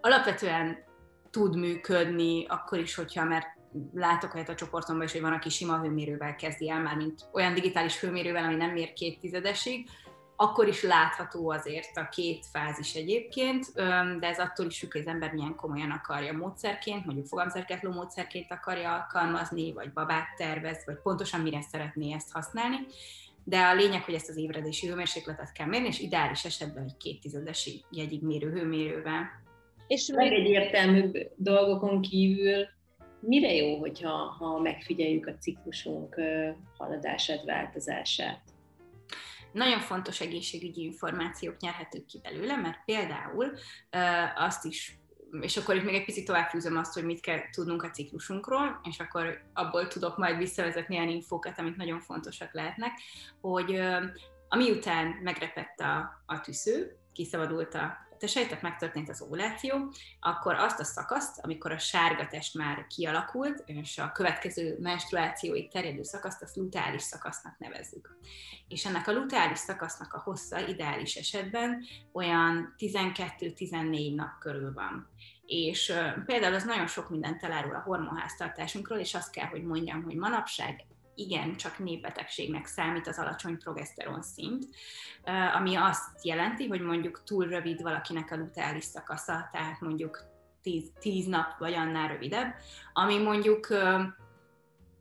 Alapvetően 0.00 0.78
tud 1.30 1.56
működni, 1.56 2.46
akkor 2.46 2.78
is, 2.78 2.94
hogyha, 2.94 3.24
mert 3.24 3.46
látok 3.94 4.34
olyat 4.34 4.48
a 4.48 4.54
csoportomban 4.54 5.06
is, 5.06 5.12
hogy 5.12 5.20
van, 5.20 5.32
aki 5.32 5.48
sima 5.48 5.80
hőmérővel 5.80 6.34
kezdi 6.34 6.70
el, 6.70 6.82
már 6.82 6.96
mint 6.96 7.28
olyan 7.32 7.54
digitális 7.54 8.00
hőmérővel, 8.00 8.44
ami 8.44 8.54
nem 8.54 8.70
mér 8.70 8.92
két 8.92 9.20
tizedesig, 9.20 9.88
akkor 10.36 10.68
is 10.68 10.82
látható 10.82 11.50
azért 11.50 11.96
a 11.96 12.08
két 12.08 12.46
fázis 12.52 12.94
egyébként, 12.94 13.72
de 14.20 14.26
ez 14.26 14.38
attól 14.38 14.66
is 14.66 14.78
függ, 14.78 14.92
hogy 14.92 15.00
az 15.00 15.06
ember 15.06 15.32
milyen 15.32 15.54
komolyan 15.54 15.90
akarja 15.90 16.32
módszerként, 16.32 17.04
mondjuk 17.04 17.26
fogamzerketló 17.26 17.92
módszerként 17.92 18.52
akarja 18.52 18.92
alkalmazni, 18.92 19.72
vagy 19.72 19.92
babát 19.92 20.26
tervez, 20.36 20.82
vagy 20.86 20.98
pontosan 21.02 21.40
mire 21.40 21.62
szeretné 21.62 22.12
ezt 22.12 22.32
használni. 22.32 22.76
De 23.44 23.60
a 23.60 23.74
lényeg, 23.74 24.02
hogy 24.02 24.14
ezt 24.14 24.28
az 24.28 24.36
ébredési 24.36 24.86
hőmérsékletet 24.86 25.52
kell 25.52 25.66
mérni, 25.66 25.86
és 25.86 26.00
ideális 26.00 26.44
esetben 26.44 26.84
egy 26.84 26.96
két 26.96 27.20
tizedesi 27.20 27.84
jegyig 27.90 28.22
mérő 28.22 28.50
hőmérővel 28.50 29.44
és 29.86 30.12
még 30.16 30.32
egyértelmű 30.32 31.10
dolgokon 31.36 32.00
kívül 32.00 32.66
mire 33.20 33.54
jó, 33.54 33.78
hogyha 33.78 34.10
ha 34.10 34.60
megfigyeljük 34.60 35.26
a 35.26 35.34
ciklusunk 35.40 36.20
haladását, 36.78 37.44
változását? 37.44 38.40
Nagyon 39.56 39.80
fontos 39.80 40.20
egészségügyi 40.20 40.82
információk 40.82 41.60
nyerhetők 41.60 42.06
ki 42.06 42.20
belőle, 42.22 42.56
mert 42.56 42.84
például 42.84 43.52
azt 44.36 44.64
is 44.64 44.98
és 45.40 45.56
akkor 45.56 45.74
itt 45.74 45.84
még 45.84 45.94
egy 45.94 46.04
picit 46.04 46.24
tovább 46.24 46.48
fűzöm 46.48 46.76
azt, 46.76 46.94
hogy 46.94 47.04
mit 47.04 47.20
kell 47.20 47.50
tudnunk 47.50 47.82
a 47.82 47.90
ciklusunkról, 47.90 48.80
és 48.82 48.98
akkor 49.00 49.42
abból 49.52 49.86
tudok 49.86 50.16
majd 50.16 50.36
visszavezetni 50.36 50.94
ilyen 50.94 51.08
infókat, 51.08 51.58
amik 51.58 51.76
nagyon 51.76 52.00
fontosak 52.00 52.52
lehetnek, 52.52 52.90
hogy 53.40 53.80
ami 54.48 54.70
után 54.70 55.06
megrepett 55.22 55.80
a, 55.80 56.22
a 56.26 56.40
tűző, 56.40 56.96
kiszabadult 57.12 57.74
a 57.74 58.05
te 58.18 58.26
sejtek 58.26 58.62
megtörtént 58.62 59.08
az 59.08 59.20
ovuláció, 59.20 59.92
akkor 60.20 60.54
azt 60.54 60.80
a 60.80 60.84
szakaszt, 60.84 61.38
amikor 61.42 61.72
a 61.72 61.78
sárga 61.78 62.26
test 62.26 62.54
már 62.54 62.86
kialakult, 62.86 63.62
és 63.66 63.98
a 63.98 64.12
következő 64.12 64.76
menstruációig 64.80 65.70
terjedő 65.70 66.02
szakaszt, 66.02 66.42
azt 66.42 66.56
lutális 66.56 67.02
szakasznak 67.02 67.58
nevezzük. 67.58 68.18
És 68.68 68.84
ennek 68.84 69.08
a 69.08 69.12
lutális 69.12 69.58
szakasznak 69.58 70.12
a 70.12 70.22
hossza 70.24 70.68
ideális 70.68 71.14
esetben 71.14 71.84
olyan 72.12 72.74
12-14 72.78 74.14
nap 74.14 74.38
körül 74.38 74.72
van. 74.72 75.08
És 75.46 75.92
például 76.26 76.54
az 76.54 76.64
nagyon 76.64 76.86
sok 76.86 77.10
mindent 77.10 77.42
elárul 77.42 77.74
a 77.74 77.80
hormonháztartásunkról, 77.80 78.98
és 78.98 79.14
azt 79.14 79.30
kell, 79.30 79.46
hogy 79.46 79.62
mondjam, 79.62 80.02
hogy 80.02 80.14
manapság 80.14 80.84
igen, 81.16 81.56
csak 81.56 81.78
népbetegségnek 81.78 82.66
számít 82.66 83.06
az 83.06 83.18
alacsony 83.18 83.58
progeszteron 83.58 84.22
szint, 84.22 84.64
ami 85.54 85.74
azt 85.76 86.24
jelenti, 86.24 86.66
hogy 86.68 86.80
mondjuk 86.80 87.22
túl 87.24 87.46
rövid 87.46 87.82
valakinek 87.82 88.30
a 88.30 88.36
luteális 88.36 88.84
szakasza, 88.84 89.48
tehát 89.52 89.80
mondjuk 89.80 90.24
10 91.00 91.26
nap 91.26 91.58
vagy 91.58 91.72
annál 91.72 92.08
rövidebb, 92.08 92.54
ami 92.92 93.18
mondjuk 93.18 93.68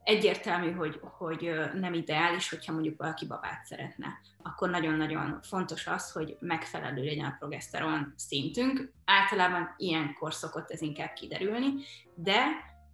egyértelmű, 0.04 0.72
hogy, 0.72 1.00
hogy 1.02 1.52
nem 1.74 1.94
ideális, 1.94 2.50
hogyha 2.50 2.74
mondjuk 2.74 2.98
valaki 2.98 3.26
babát 3.26 3.66
szeretne. 3.66 4.08
Akkor 4.44 4.70
nagyon-nagyon 4.70 5.40
fontos 5.42 5.88
az, 5.88 6.12
hogy 6.12 6.38
megfelelő 6.40 7.04
legyen 7.04 7.26
a 7.26 7.36
progeszteron 7.40 8.14
szintünk. 8.16 8.92
Általában 9.06 9.74
ilyenkor 9.78 10.34
szokott 10.34 10.72
ez 10.72 10.82
inkább 10.82 11.14
kiderülni, 11.14 11.74
de 12.16 12.44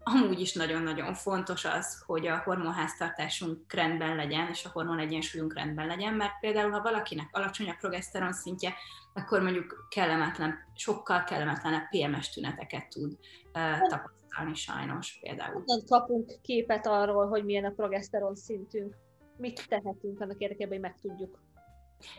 amúgy 0.03 0.39
is 0.39 0.53
nagyon-nagyon 0.53 1.13
fontos 1.13 1.65
az, 1.65 2.03
hogy 2.05 2.27
a 2.27 2.37
hormonháztartásunk 2.37 3.73
rendben 3.73 4.15
legyen, 4.15 4.47
és 4.49 4.65
a 4.65 4.69
hormon 4.73 4.99
egyensúlyunk 4.99 5.53
rendben 5.53 5.87
legyen, 5.87 6.13
mert 6.13 6.39
például, 6.39 6.71
ha 6.71 6.81
valakinek 6.81 7.29
alacsony 7.31 7.69
a 7.69 7.75
progeszteron 7.79 8.33
szintje, 8.33 8.73
akkor 9.13 9.41
mondjuk 9.41 9.87
kellemetlen, 9.89 10.55
sokkal 10.75 11.23
kellemetlenebb 11.23 11.89
PMS 11.89 12.29
tüneteket 12.29 12.89
tud 12.89 13.11
uh, 13.11 13.87
tapasztalni 13.87 14.55
sajnos 14.55 15.17
például. 15.21 15.63
Honnan 15.65 15.85
kapunk 15.87 16.31
képet 16.41 16.87
arról, 16.87 17.27
hogy 17.27 17.45
milyen 17.45 17.65
a 17.65 17.71
progeszteron 17.75 18.35
szintünk? 18.35 18.95
Mit 19.37 19.67
tehetünk 19.67 20.19
annak 20.19 20.39
érdekében, 20.39 20.69
hogy 20.69 20.79
megtudjuk? 20.79 21.39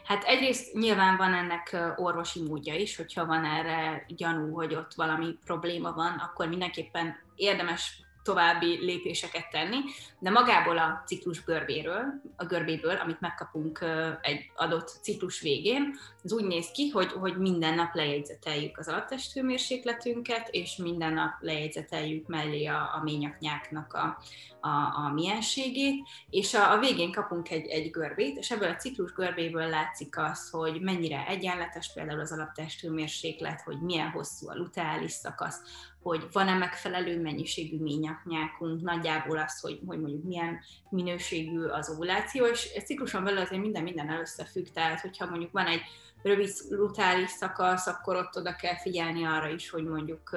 Hát 0.05 0.25
egyrészt 0.25 0.75
nyilván 0.75 1.17
van 1.17 1.35
ennek 1.35 1.77
orvosi 1.97 2.43
módja 2.43 2.75
is, 2.75 2.97
hogyha 2.97 3.27
van 3.27 3.45
erre 3.45 4.05
gyanú, 4.09 4.55
hogy 4.55 4.75
ott 4.75 4.95
valami 4.95 5.39
probléma 5.45 5.93
van, 5.93 6.13
akkor 6.13 6.49
mindenképpen 6.49 7.17
érdemes 7.37 8.03
további 8.23 8.79
lépéseket 8.85 9.51
tenni, 9.51 9.79
de 10.19 10.31
magából 10.31 10.79
a 10.79 11.03
ciklus 11.07 11.45
görbéről, 11.45 12.05
a 12.37 12.45
görbéből, 12.45 12.97
amit 12.97 13.21
megkapunk 13.21 13.85
egy 14.21 14.51
adott 14.55 14.89
ciklus 15.03 15.41
végén, 15.41 15.99
az 16.23 16.33
úgy 16.33 16.45
néz 16.45 16.71
ki, 16.71 16.89
hogy, 16.89 17.13
hogy 17.13 17.37
minden 17.37 17.75
nap 17.75 17.95
lejegyzeteljük 17.95 18.79
az 18.79 18.89
alaptesthőmérsékletünket, 18.89 20.49
és 20.51 20.77
minden 20.77 21.13
nap 21.13 21.33
lejegyzeteljük 21.41 22.27
mellé 22.27 22.67
a, 22.67 22.95
a 22.95 23.01
ményaknyáknak 23.03 23.95
a, 23.95 24.19
a, 24.61 25.05
a 25.07 25.13
mienségét, 25.15 26.09
és 26.31 26.55
a, 26.55 26.73
a 26.73 26.79
végén 26.79 27.13
kapunk 27.13 27.51
egy, 27.51 27.67
egy 27.67 27.91
görbét, 27.91 28.37
és 28.37 28.51
ebből 28.51 28.69
a 28.69 28.77
ciklus 28.77 29.13
görbéből 29.13 29.69
látszik 29.69 30.19
az, 30.19 30.51
hogy 30.51 30.81
mennyire 30.81 31.27
egyenletes 31.27 31.93
például 31.95 32.21
az 32.21 32.33
alaptesthőmérséklet, 32.33 33.61
hogy 33.61 33.81
milyen 33.81 34.11
hosszú 34.11 34.49
a 34.49 34.57
luteális 34.57 35.13
szakasz, 35.13 35.61
hogy 36.03 36.27
van-e 36.33 36.55
megfelelő 36.55 37.21
mennyiségű 37.21 37.79
ményaknyákunk, 37.79 38.83
nagyjából 38.83 39.39
az, 39.39 39.61
hogy, 39.61 39.81
hogy 39.87 40.01
mondjuk 40.01 40.25
milyen 40.25 40.61
minőségű 40.91 41.63
az 41.63 41.91
ovuláció, 41.91 42.47
és 42.47 42.73
egy 42.75 42.87
cikluson 42.87 43.25
belül 43.25 43.41
azért 43.41 43.61
minden 43.61 43.83
minden 43.83 44.21
összefügg, 44.21 44.67
tehát 44.67 45.01
hogyha 45.01 45.27
mondjuk 45.27 45.53
van 45.53 45.67
egy 45.67 45.81
rövid 46.23 46.51
lutális 46.69 47.31
szakasz, 47.31 47.87
akkor 47.87 48.17
ott 48.17 48.37
oda 48.37 48.57
kell 48.57 48.77
figyelni 48.77 49.25
arra 49.25 49.49
is, 49.49 49.71
hogy 49.71 49.85
mondjuk 49.85 50.31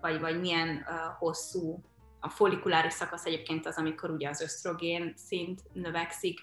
vagy, 0.00 0.20
vagy 0.20 0.40
milyen 0.40 0.84
hosszú 1.18 1.82
a 2.26 2.28
follikuláris 2.28 2.92
szakasz 2.92 3.24
egyébként 3.24 3.66
az, 3.66 3.76
amikor 3.76 4.10
ugye 4.10 4.28
az 4.28 4.40
ösztrogén 4.40 5.12
szint 5.16 5.60
növekszik, 5.72 6.40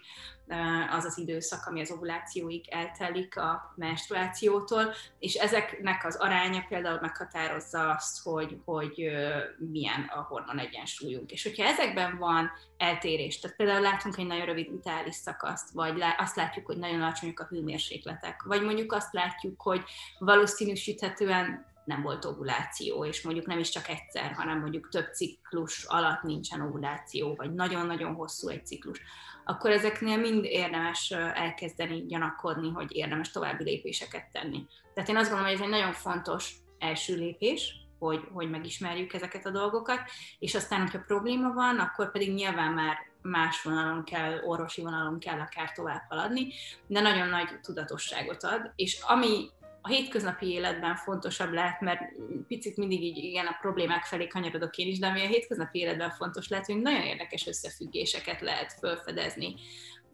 az 0.89 1.05
az 1.05 1.17
időszak, 1.17 1.65
ami 1.65 1.81
az 1.81 1.91
ovulációig 1.91 2.65
eltelik 2.69 3.37
a 3.37 3.73
menstruációtól, 3.75 4.93
és 5.19 5.33
ezeknek 5.33 6.05
az 6.05 6.15
aránya 6.15 6.65
például 6.69 6.99
meghatározza 7.01 7.89
azt, 7.89 8.23
hogy, 8.23 8.57
hogy 8.65 9.11
milyen 9.57 10.11
a 10.15 10.21
hormon 10.21 10.59
egyensúlyunk. 10.59 11.31
És 11.31 11.43
hogyha 11.43 11.63
ezekben 11.63 12.17
van 12.17 12.51
eltérés, 12.77 13.39
tehát 13.39 13.57
például 13.57 13.81
látunk 13.81 14.17
egy 14.17 14.27
nagyon 14.27 14.45
rövid 14.45 14.69
vitális 14.71 15.15
szakaszt, 15.15 15.71
vagy 15.71 16.03
azt 16.17 16.35
látjuk, 16.35 16.65
hogy 16.65 16.77
nagyon 16.77 17.01
alacsonyak 17.01 17.39
a 17.39 17.47
hőmérsékletek, 17.49 18.43
vagy 18.43 18.63
mondjuk 18.63 18.93
azt 18.93 19.13
látjuk, 19.13 19.61
hogy 19.61 19.83
valószínűsíthetően 20.19 21.72
nem 21.85 22.01
volt 22.01 22.25
ovuláció, 22.25 23.05
és 23.05 23.21
mondjuk 23.21 23.45
nem 23.45 23.59
is 23.59 23.69
csak 23.69 23.89
egyszer, 23.89 24.31
hanem 24.31 24.59
mondjuk 24.59 24.89
több 24.89 25.13
ciklus 25.13 25.83
alatt 25.83 26.21
nincsen 26.21 26.61
ovuláció, 26.61 27.35
vagy 27.35 27.53
nagyon-nagyon 27.53 28.13
hosszú 28.13 28.47
egy 28.47 28.65
ciklus, 28.65 29.01
akkor 29.45 29.71
ezeknél 29.71 30.17
mind 30.17 30.43
érdemes 30.43 31.11
elkezdeni 31.33 32.05
gyanakodni, 32.05 32.69
hogy 32.69 32.95
érdemes 32.95 33.31
további 33.31 33.63
lépéseket 33.63 34.31
tenni. 34.31 34.65
Tehát 34.93 35.09
én 35.09 35.17
azt 35.17 35.29
gondolom, 35.29 35.51
hogy 35.51 35.61
ez 35.61 35.65
egy 35.65 35.79
nagyon 35.79 35.93
fontos 35.93 36.55
első 36.79 37.15
lépés, 37.15 37.81
hogy, 37.99 38.27
hogy 38.33 38.49
megismerjük 38.49 39.13
ezeket 39.13 39.45
a 39.45 39.51
dolgokat, 39.51 39.99
és 40.39 40.55
aztán, 40.55 40.81
hogyha 40.81 40.99
probléma 40.99 41.53
van, 41.53 41.79
akkor 41.79 42.11
pedig 42.11 42.33
nyilván 42.33 42.73
már 42.73 42.97
más 43.21 43.61
vonalon 43.61 44.03
kell, 44.03 44.41
orvosi 44.41 44.81
vonalon 44.81 45.19
kell 45.19 45.39
akár 45.39 45.71
tovább 45.71 46.01
haladni, 46.09 46.53
de 46.87 47.01
nagyon 47.01 47.27
nagy 47.27 47.59
tudatosságot 47.61 48.43
ad, 48.43 48.71
és 48.75 49.01
ami 49.07 49.49
a 49.85 49.89
hétköznapi 49.89 50.47
életben 50.51 50.95
fontosabb 50.95 51.51
lehet, 51.51 51.81
mert 51.81 52.01
picit 52.47 52.77
mindig 52.77 53.03
így 53.03 53.17
igen, 53.17 53.45
a 53.45 53.57
problémák 53.61 54.03
felé 54.03 54.27
kanyarodok 54.27 54.77
én 54.77 54.87
is, 54.87 54.99
de 54.99 55.07
ami 55.07 55.21
a 55.21 55.27
hétköznapi 55.27 55.79
életben 55.79 56.09
fontos 56.09 56.47
lehet, 56.47 56.65
hogy 56.65 56.81
nagyon 56.81 57.01
érdekes 57.01 57.47
összefüggéseket 57.47 58.41
lehet 58.41 58.73
felfedezni 58.79 59.55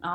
a, 0.00 0.08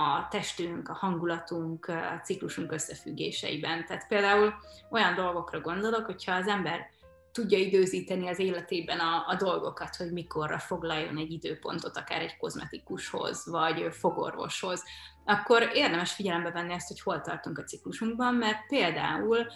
a 0.00 0.28
testünk, 0.30 0.88
a 0.88 0.92
hangulatunk, 0.92 1.86
a 1.86 2.20
ciklusunk 2.24 2.72
összefüggéseiben. 2.72 3.86
Tehát 3.86 4.06
például 4.06 4.54
olyan 4.90 5.14
dolgokra 5.14 5.60
gondolok, 5.60 6.04
hogyha 6.06 6.32
az 6.32 6.46
ember 6.46 6.90
tudja 7.32 7.58
időzíteni 7.58 8.28
az 8.28 8.38
életében 8.38 8.98
a, 8.98 9.24
a 9.26 9.34
dolgokat, 9.34 9.96
hogy 9.96 10.12
mikorra 10.12 10.58
foglaljon 10.58 11.16
egy 11.16 11.32
időpontot, 11.32 11.96
akár 11.96 12.20
egy 12.20 12.36
kozmetikushoz, 12.36 13.46
vagy 13.46 13.86
fogorvoshoz, 13.90 14.84
akkor 15.24 15.70
érdemes 15.74 16.12
figyelembe 16.12 16.50
venni 16.50 16.72
ezt, 16.72 16.88
hogy 16.88 17.00
hol 17.00 17.20
tartunk 17.20 17.58
a 17.58 17.64
ciklusunkban, 17.64 18.34
mert 18.34 18.66
például 18.68 19.46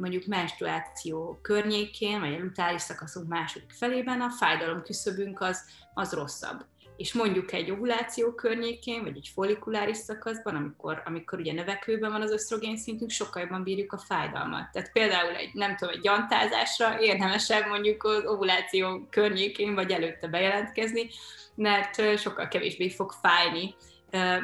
mondjuk 0.00 0.26
menstruáció 0.26 1.38
környékén, 1.42 2.20
vagy 2.20 2.34
a 2.34 2.38
lutális 2.38 2.82
szakaszunk 2.82 3.28
második 3.28 3.70
felében 3.70 4.20
a 4.20 4.30
fájdalom 4.30 4.82
küszöbünk 4.82 5.40
az, 5.40 5.60
az 5.94 6.12
rosszabb 6.12 6.64
és 7.02 7.12
mondjuk 7.12 7.52
egy 7.52 7.70
ovuláció 7.70 8.32
környékén, 8.32 9.02
vagy 9.02 9.16
egy 9.16 9.30
follikuláris 9.34 9.96
szakaszban, 9.96 10.54
amikor, 10.54 11.02
amikor 11.04 11.38
ugye 11.38 11.52
növekvőben 11.52 12.12
van 12.12 12.22
az 12.22 12.30
ösztrogén 12.30 12.76
szintünk, 12.76 13.10
sokkal 13.10 13.42
jobban 13.42 13.62
bírjuk 13.62 13.92
a 13.92 13.98
fájdalmat. 13.98 14.70
Tehát 14.72 14.92
például 14.92 15.34
egy, 15.34 15.50
nem 15.52 15.76
tudom, 15.76 15.94
egy 15.94 16.00
gyantázásra 16.00 17.00
érdemesebb 17.00 17.66
mondjuk 17.68 18.04
az 18.04 18.26
ovuláció 18.26 19.06
környékén, 19.10 19.74
vagy 19.74 19.90
előtte 19.90 20.26
bejelentkezni, 20.26 21.08
mert 21.54 22.18
sokkal 22.18 22.48
kevésbé 22.48 22.88
fog 22.88 23.12
fájni, 23.22 23.74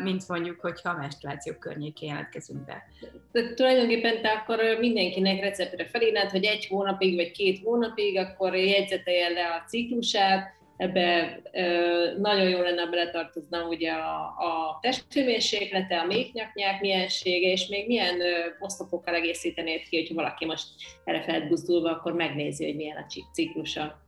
mint 0.03 0.29
mondjuk, 0.29 0.61
hogyha 0.61 0.91
a 0.91 0.99
menstruáció 0.99 1.53
környékén 1.53 2.09
jelentkezünk 2.09 2.65
be. 2.65 2.89
De 3.33 3.55
tulajdonképpen 3.55 4.23
te 4.23 4.29
akkor 4.29 4.61
mindenkinek 4.81 5.41
receptre 5.41 5.87
felírnád, 5.87 6.31
hogy 6.31 6.45
egy 6.45 6.67
hónapig 6.67 7.15
vagy 7.15 7.31
két 7.31 7.61
hónapig, 7.65 8.19
akkor 8.19 8.57
jegyzetelje 8.57 9.29
le 9.29 9.55
a 9.55 9.69
ciklusát, 9.69 10.57
ebbe 10.79 11.41
nagyon 12.19 12.49
jó 12.49 12.61
lenne 12.61 12.87
beletartozna 12.87 13.67
ugye 13.67 13.93
a, 13.93 14.21
a 14.25 14.79
testhőmérséklete, 14.81 15.99
a 15.99 16.07
méknyaknyák 16.07 16.81
miensége, 16.81 17.51
és 17.51 17.67
még 17.67 17.87
milyen 17.87 18.17
oszlopokkal 18.59 19.15
egészítenéd 19.15 19.89
ki, 19.89 19.97
hogyha 19.99 20.15
valaki 20.15 20.45
most 20.45 20.67
erre 21.05 21.23
felbuzdulva, 21.23 21.91
akkor 21.91 22.13
megnézi, 22.13 22.65
hogy 22.65 22.77
milyen 22.77 22.97
a 22.97 23.07
ciklusa. 23.33 24.07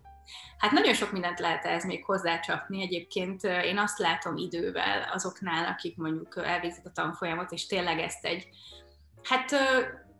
Hát 0.58 0.70
nagyon 0.70 0.94
sok 0.94 1.12
mindent 1.12 1.38
lehet 1.38 1.64
ez 1.64 1.84
még 1.84 2.04
hozzácsapni. 2.04 2.82
Egyébként 2.82 3.44
én 3.44 3.78
azt 3.78 3.98
látom 3.98 4.36
idővel 4.36 5.10
azoknál, 5.12 5.66
akik 5.66 5.96
mondjuk 5.96 6.42
elvégzik 6.44 6.86
a 6.86 6.92
tanfolyamot, 6.92 7.52
és 7.52 7.66
tényleg 7.66 7.98
ezt 7.98 8.24
egy, 8.24 8.48
hát 9.22 9.50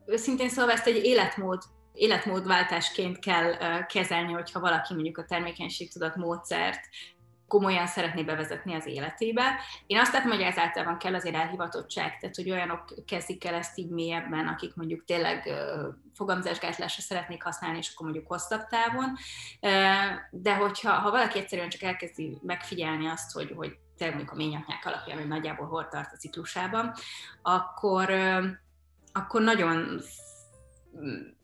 szintén 0.07 0.49
szóval 0.49 0.73
ezt 0.73 0.87
egy 0.87 1.05
életmód 1.05 1.63
életmódváltásként 1.93 3.19
kell 3.19 3.87
kezelni, 3.87 4.33
hogyha 4.33 4.61
valaki 4.61 4.95
mondjuk 4.95 5.19
a 5.19 5.25
termékenységtudat 5.25 6.17
módszert 6.17 6.81
komolyan 7.51 7.87
szeretné 7.87 8.23
bevezetni 8.23 8.75
az 8.75 8.87
életébe. 8.87 9.61
Én 9.87 9.99
azt 9.99 10.13
látom, 10.13 10.31
hogy 10.31 10.41
ezáltal 10.41 10.97
kell 10.97 11.15
azért 11.15 11.35
elhivatottság, 11.35 12.19
tehát 12.19 12.37
hogy 12.37 12.51
olyanok 12.51 12.95
kezdik 13.07 13.45
el 13.45 13.55
ezt 13.55 13.79
így 13.79 13.91
mélyebben, 13.91 14.47
akik 14.47 14.75
mondjuk 14.75 15.05
tényleg 15.05 15.49
fogamzásgátlásra 16.15 17.03
szeretnék 17.03 17.43
használni, 17.43 17.79
és 17.79 17.91
akkor 17.93 18.07
mondjuk 18.07 18.29
hosszabb 18.29 18.67
távon. 18.67 19.17
De 20.31 20.55
hogyha 20.55 20.93
ha 20.93 21.11
valaki 21.11 21.39
egyszerűen 21.39 21.69
csak 21.69 21.83
elkezdi 21.83 22.39
megfigyelni 22.43 23.07
azt, 23.07 23.33
hogy, 23.33 23.53
hogy 23.57 23.79
tényleg 23.97 24.17
mondjuk 24.17 24.37
a 24.39 24.43
ményaknyák 24.43 24.87
alapján, 24.87 25.19
hogy 25.19 25.29
nagyjából 25.29 25.67
hol 25.67 25.89
tart 25.89 26.13
a 26.13 26.17
ciklusában, 26.17 26.93
akkor, 27.43 28.11
akkor 29.13 29.43
nagyon 29.43 30.01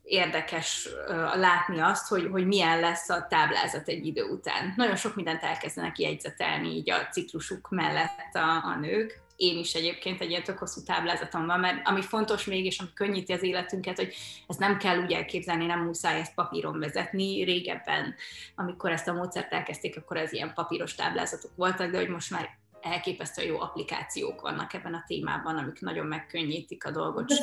érdekes 0.07 0.89
látni 1.35 1.81
azt, 1.81 2.09
hogy, 2.09 2.29
hogy 2.31 2.47
milyen 2.47 2.81
lesz 2.81 3.09
a 3.09 3.27
táblázat 3.29 3.89
egy 3.89 4.07
idő 4.07 4.23
után. 4.23 4.73
Nagyon 4.77 4.97
sok 4.97 5.15
mindent 5.15 5.43
elkezdenek 5.43 5.99
jegyzetelni 5.99 6.69
így 6.69 6.91
a 6.91 7.09
ciklusuk 7.11 7.69
mellett 7.71 8.35
a, 8.35 8.65
a 8.65 8.77
nők. 8.81 9.25
Én 9.37 9.59
is 9.59 9.75
egyébként 9.75 10.21
egy 10.21 10.31
ilyen 10.31 10.43
tök 10.43 10.59
hosszú 10.59 10.83
táblázatom 10.83 11.47
van, 11.47 11.61
mert 11.61 11.89
ami 11.89 12.03
fontos 12.03 12.45
még, 12.45 12.65
és 12.65 12.79
ami 12.79 12.89
könnyíti 12.95 13.33
az 13.33 13.43
életünket, 13.43 13.97
hogy 13.97 14.15
ezt 14.47 14.59
nem 14.59 14.79
kell 14.79 15.03
úgy 15.03 15.13
elképzelni, 15.13 15.67
nem 15.67 15.85
muszáj 15.85 16.21
ezt 16.21 16.35
papíron 16.35 16.79
vezetni. 16.79 17.45
Régebben, 17.45 18.15
amikor 18.55 18.91
ezt 18.91 19.09
a 19.09 19.13
módszert 19.13 19.53
elkezdték, 19.53 19.97
akkor 19.97 20.17
ez 20.17 20.33
ilyen 20.33 20.53
papíros 20.55 20.95
táblázatok 20.95 21.51
voltak, 21.57 21.91
de 21.91 21.99
hogy 21.99 22.09
most 22.09 22.31
már 22.31 22.49
elképesztő 22.81 23.43
jó 23.43 23.61
applikációk 23.61 24.41
vannak 24.41 24.73
ebben 24.73 24.95
a 24.95 25.05
témában, 25.07 25.57
amik 25.57 25.81
nagyon 25.81 26.07
megkönnyítik 26.07 26.85
a 26.85 26.91
dolgot. 26.91 27.27
De 27.27 27.35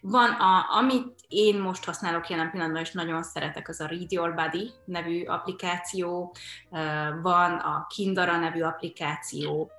van, 0.00 0.30
a, 0.30 0.76
amit 0.76 1.14
én 1.28 1.60
most 1.60 1.84
használok 1.84 2.28
jelen 2.28 2.50
pillanatban, 2.50 2.82
és 2.82 2.92
nagyon 2.92 3.22
szeretek, 3.22 3.68
az 3.68 3.80
a 3.80 3.86
Read 3.86 4.12
Your 4.12 4.34
Body 4.34 4.70
nevű 4.84 5.24
applikáció, 5.24 6.34
van 7.22 7.52
a 7.52 7.86
Kindara 7.88 8.38
nevű 8.38 8.60
applikáció, 8.60 9.70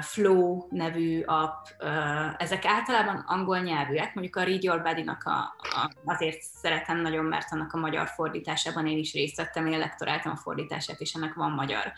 Flow 0.00 0.66
nevű 0.70 1.22
app, 1.22 1.66
ezek 2.36 2.64
általában 2.64 3.16
angol 3.26 3.58
nyelvűek, 3.58 4.14
mondjuk 4.14 4.36
a 4.36 4.42
Read 4.42 4.62
Your 4.62 4.82
Body-nak 4.82 5.22
a, 5.24 5.38
a, 5.58 5.92
azért 6.04 6.40
szeretem 6.42 7.00
nagyon, 7.00 7.24
mert 7.24 7.52
annak 7.52 7.72
a 7.72 7.78
magyar 7.78 8.08
fordításában 8.08 8.86
én 8.86 8.98
is 8.98 9.12
részt 9.12 9.36
vettem, 9.36 9.66
én 9.66 9.78
lektoráltam 9.78 10.32
a 10.32 10.36
fordítását, 10.36 11.00
és 11.00 11.12
ennek 11.12 11.34
van 11.34 11.50
magyar 11.50 11.92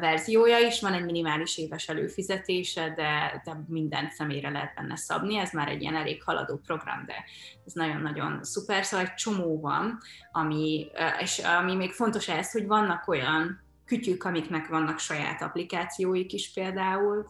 verziója 0.00 0.58
is, 0.58 0.80
van 0.80 0.92
egy 0.92 1.04
minimális 1.04 1.58
éves 1.58 1.88
előfizetése, 1.88 2.88
de, 2.96 3.42
de 3.44 3.64
minden 3.66 4.10
személyre 4.10 4.50
lehet 4.50 4.74
benne 4.74 4.96
szabni, 4.96 5.38
ez 5.38 5.52
már 5.52 5.68
egy 5.68 5.82
ilyen 5.82 5.96
elég 5.96 6.22
haladó 6.22 6.56
program, 6.56 7.04
de 7.06 7.24
ez 7.66 7.72
nagyon-nagyon 7.72 8.38
szuper, 8.42 8.84
szóval 8.84 9.06
egy 9.06 9.14
csomó 9.14 9.60
van, 9.60 9.98
ami, 10.32 10.90
és 11.20 11.38
ami 11.38 11.74
még 11.74 11.92
fontos 11.92 12.28
ez, 12.28 12.52
hogy 12.52 12.66
vannak 12.66 13.08
olyan 13.08 13.66
kütyük, 13.88 14.24
amiknek 14.24 14.68
vannak 14.68 14.98
saját 14.98 15.42
applikációik 15.42 16.32
is 16.32 16.52
például. 16.52 17.26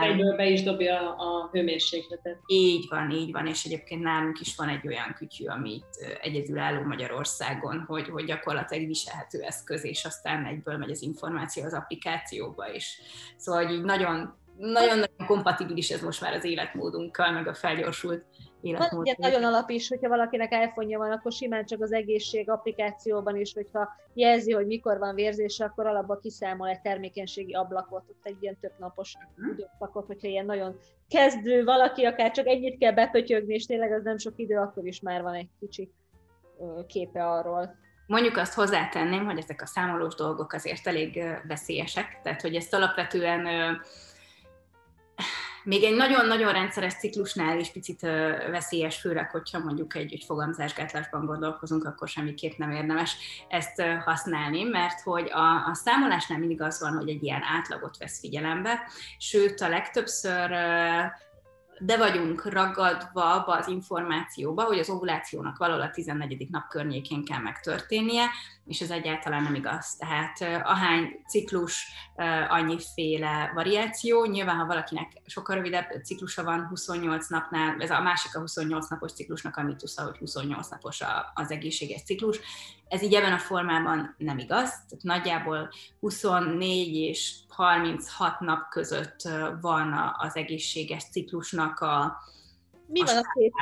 Egyből 0.00 0.36
be 0.36 0.46
is 0.46 0.62
dobja 0.62 1.14
a 1.16 1.48
hőmérsékletet. 1.52 2.38
Így 2.46 2.86
van, 2.88 3.10
így 3.10 3.32
van, 3.32 3.46
és 3.46 3.64
egyébként 3.64 4.02
nálunk 4.02 4.40
is 4.40 4.56
van 4.56 4.68
egy 4.68 4.86
olyan 4.86 5.14
kütyű, 5.16 5.44
amit 5.46 6.18
egyedülálló 6.20 6.82
Magyarországon, 6.82 7.84
hogy, 7.86 8.08
hogy 8.08 8.24
gyakorlatilag 8.24 8.86
viselhető 8.86 9.40
eszköz, 9.40 9.84
és 9.84 10.04
aztán 10.04 10.44
egyből 10.44 10.76
megy 10.76 10.90
az 10.90 11.02
információ 11.02 11.64
az 11.64 11.74
applikációba 11.74 12.72
is. 12.72 13.00
Szóval 13.36 13.66
hogy 13.66 13.82
nagyon 13.82 14.36
nagyon-nagyon 14.58 15.26
kompatibilis 15.26 15.90
ez 15.90 16.02
most 16.02 16.20
már 16.20 16.32
az 16.32 16.44
életmódunkkal, 16.44 17.32
meg 17.32 17.46
a 17.46 17.54
felgyorsult 17.54 18.24
életmód. 18.60 19.06
Van 19.06 19.14
nagyon 19.18 19.44
alap 19.44 19.70
is, 19.70 19.88
hogyha 19.88 20.08
valakinek 20.08 20.54
iphone 20.66 20.96
van, 20.96 21.10
akkor 21.10 21.32
simán 21.32 21.64
csak 21.64 21.82
az 21.82 21.92
egészség 21.92 22.50
applikációban 22.50 23.36
is, 23.36 23.52
hogyha 23.54 23.88
jelzi, 24.14 24.52
hogy 24.52 24.66
mikor 24.66 24.98
van 24.98 25.14
vérzése, 25.14 25.64
akkor 25.64 25.86
alapba 25.86 26.18
kiszámol 26.18 26.68
egy 26.68 26.80
termékenységi 26.80 27.54
ablakot, 27.54 28.02
ott 28.08 28.20
egy 28.22 28.36
ilyen 28.40 28.58
több 28.60 28.72
napos 28.78 29.14
uh-huh. 29.14 29.58
időszakot, 29.58 30.06
hogyha 30.06 30.28
ilyen 30.28 30.46
nagyon 30.46 30.78
kezdő 31.08 31.64
valaki, 31.64 32.04
akár 32.04 32.30
csak 32.30 32.46
ennyit 32.46 32.78
kell 32.78 32.92
bepötyögni, 32.92 33.54
és 33.54 33.66
tényleg 33.66 33.92
az 33.92 34.02
nem 34.02 34.18
sok 34.18 34.32
idő, 34.36 34.56
akkor 34.56 34.86
is 34.86 35.00
már 35.00 35.22
van 35.22 35.34
egy 35.34 35.48
kicsi 35.60 35.90
képe 36.86 37.26
arról. 37.26 37.76
Mondjuk 38.06 38.36
azt 38.36 38.54
hozzátenném, 38.54 39.24
hogy 39.24 39.38
ezek 39.38 39.62
a 39.62 39.66
számolós 39.66 40.14
dolgok 40.14 40.52
azért 40.52 40.86
elég 40.86 41.22
veszélyesek, 41.48 42.20
tehát 42.22 42.40
hogy 42.40 42.54
ezt 42.54 42.74
alapvetően 42.74 43.46
még 45.68 45.84
egy 45.84 45.96
nagyon-nagyon 45.96 46.52
rendszeres 46.52 46.94
ciklusnál 46.94 47.58
is 47.58 47.70
picit 47.70 48.00
veszélyes, 48.50 49.00
főleg, 49.00 49.30
hogyha 49.30 49.58
mondjuk 49.58 49.94
egy, 49.94 50.12
egy 50.12 50.24
fogamzásgátlásban 50.26 51.26
gondolkozunk, 51.26 51.84
akkor 51.84 52.08
semmiképp 52.08 52.56
nem 52.56 52.70
érdemes 52.70 53.16
ezt 53.48 53.82
használni, 54.04 54.62
mert 54.62 55.00
hogy 55.00 55.30
a, 55.30 55.68
a 55.70 55.74
számolásnál 55.74 56.38
mindig 56.38 56.62
az 56.62 56.80
van, 56.80 56.96
hogy 56.96 57.08
egy 57.08 57.22
ilyen 57.22 57.42
átlagot 57.42 57.98
vesz 57.98 58.20
figyelembe, 58.20 58.80
sőt 59.18 59.60
a 59.60 59.68
legtöbbször 59.68 60.50
de 61.80 61.96
vagyunk 61.96 62.44
ragadva 62.44 63.34
abba 63.34 63.52
az 63.56 63.68
információba, 63.68 64.62
hogy 64.62 64.78
az 64.78 64.88
ovulációnak 64.88 65.56
valahol 65.56 65.82
a 65.82 65.90
14. 65.90 66.48
nap 66.50 66.68
környékén 66.68 67.24
kell 67.24 67.40
megtörténnie, 67.40 68.26
és 68.64 68.80
ez 68.80 68.90
egyáltalán 68.90 69.42
nem 69.42 69.54
igaz. 69.54 69.96
Tehát 69.96 70.64
ahány 70.64 71.20
ciklus, 71.28 71.86
annyiféle 72.48 73.52
variáció. 73.54 74.24
Nyilván, 74.24 74.56
ha 74.56 74.66
valakinek 74.66 75.12
sokkal 75.26 75.56
rövidebb 75.56 76.04
ciklusa 76.04 76.44
van 76.44 76.66
28 76.66 77.28
napnál, 77.28 77.76
ez 77.80 77.90
a 77.90 78.00
másik 78.00 78.36
a 78.36 78.40
28 78.40 78.88
napos 78.88 79.12
ciklusnak 79.12 79.56
a 79.56 79.62
mitusza, 79.62 80.02
hogy 80.02 80.18
28 80.18 80.68
napos 80.68 81.00
az 81.34 81.50
egészséges 81.50 82.02
ciklus. 82.02 82.40
Ez 82.88 83.02
így 83.02 83.14
ebben 83.14 83.32
a 83.32 83.38
formában 83.38 84.14
nem 84.18 84.38
igaz. 84.38 84.70
Tehát 84.70 85.02
nagyjából 85.02 85.70
24 86.00 86.96
és 86.96 87.34
36 87.48 88.40
nap 88.40 88.68
között 88.68 89.20
van 89.60 90.14
az 90.18 90.36
egészséges 90.36 91.04
ciklusnak 91.10 91.80
a 91.80 92.16
Mi 92.86 93.00
a 93.00 93.04
van 93.04 93.16
a 93.16 93.22
két 93.34 93.52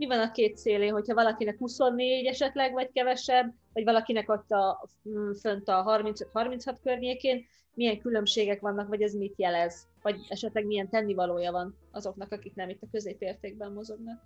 mi 0.00 0.06
van 0.06 0.20
a 0.20 0.32
két 0.32 0.56
szélén, 0.56 0.92
hogyha 0.92 1.14
valakinek 1.14 1.58
24 1.58 2.26
esetleg, 2.26 2.72
vagy 2.72 2.90
kevesebb, 2.92 3.54
vagy 3.72 3.84
valakinek 3.84 4.30
ott 4.30 4.50
a, 4.50 4.88
mm, 5.08 5.32
fönt 5.32 5.68
a 5.68 5.82
35-36 5.84 6.76
környékén, 6.82 7.46
milyen 7.74 8.00
különbségek 8.00 8.60
vannak, 8.60 8.88
vagy 8.88 9.02
ez 9.02 9.14
mit 9.14 9.34
jelez, 9.36 9.86
vagy 10.02 10.26
esetleg 10.28 10.66
milyen 10.66 10.88
tennivalója 10.88 11.52
van 11.52 11.76
azoknak, 11.90 12.32
akik 12.32 12.54
nem 12.54 12.68
itt 12.68 12.82
a 12.82 12.88
középértékben 12.90 13.72
mozognak. 13.72 14.22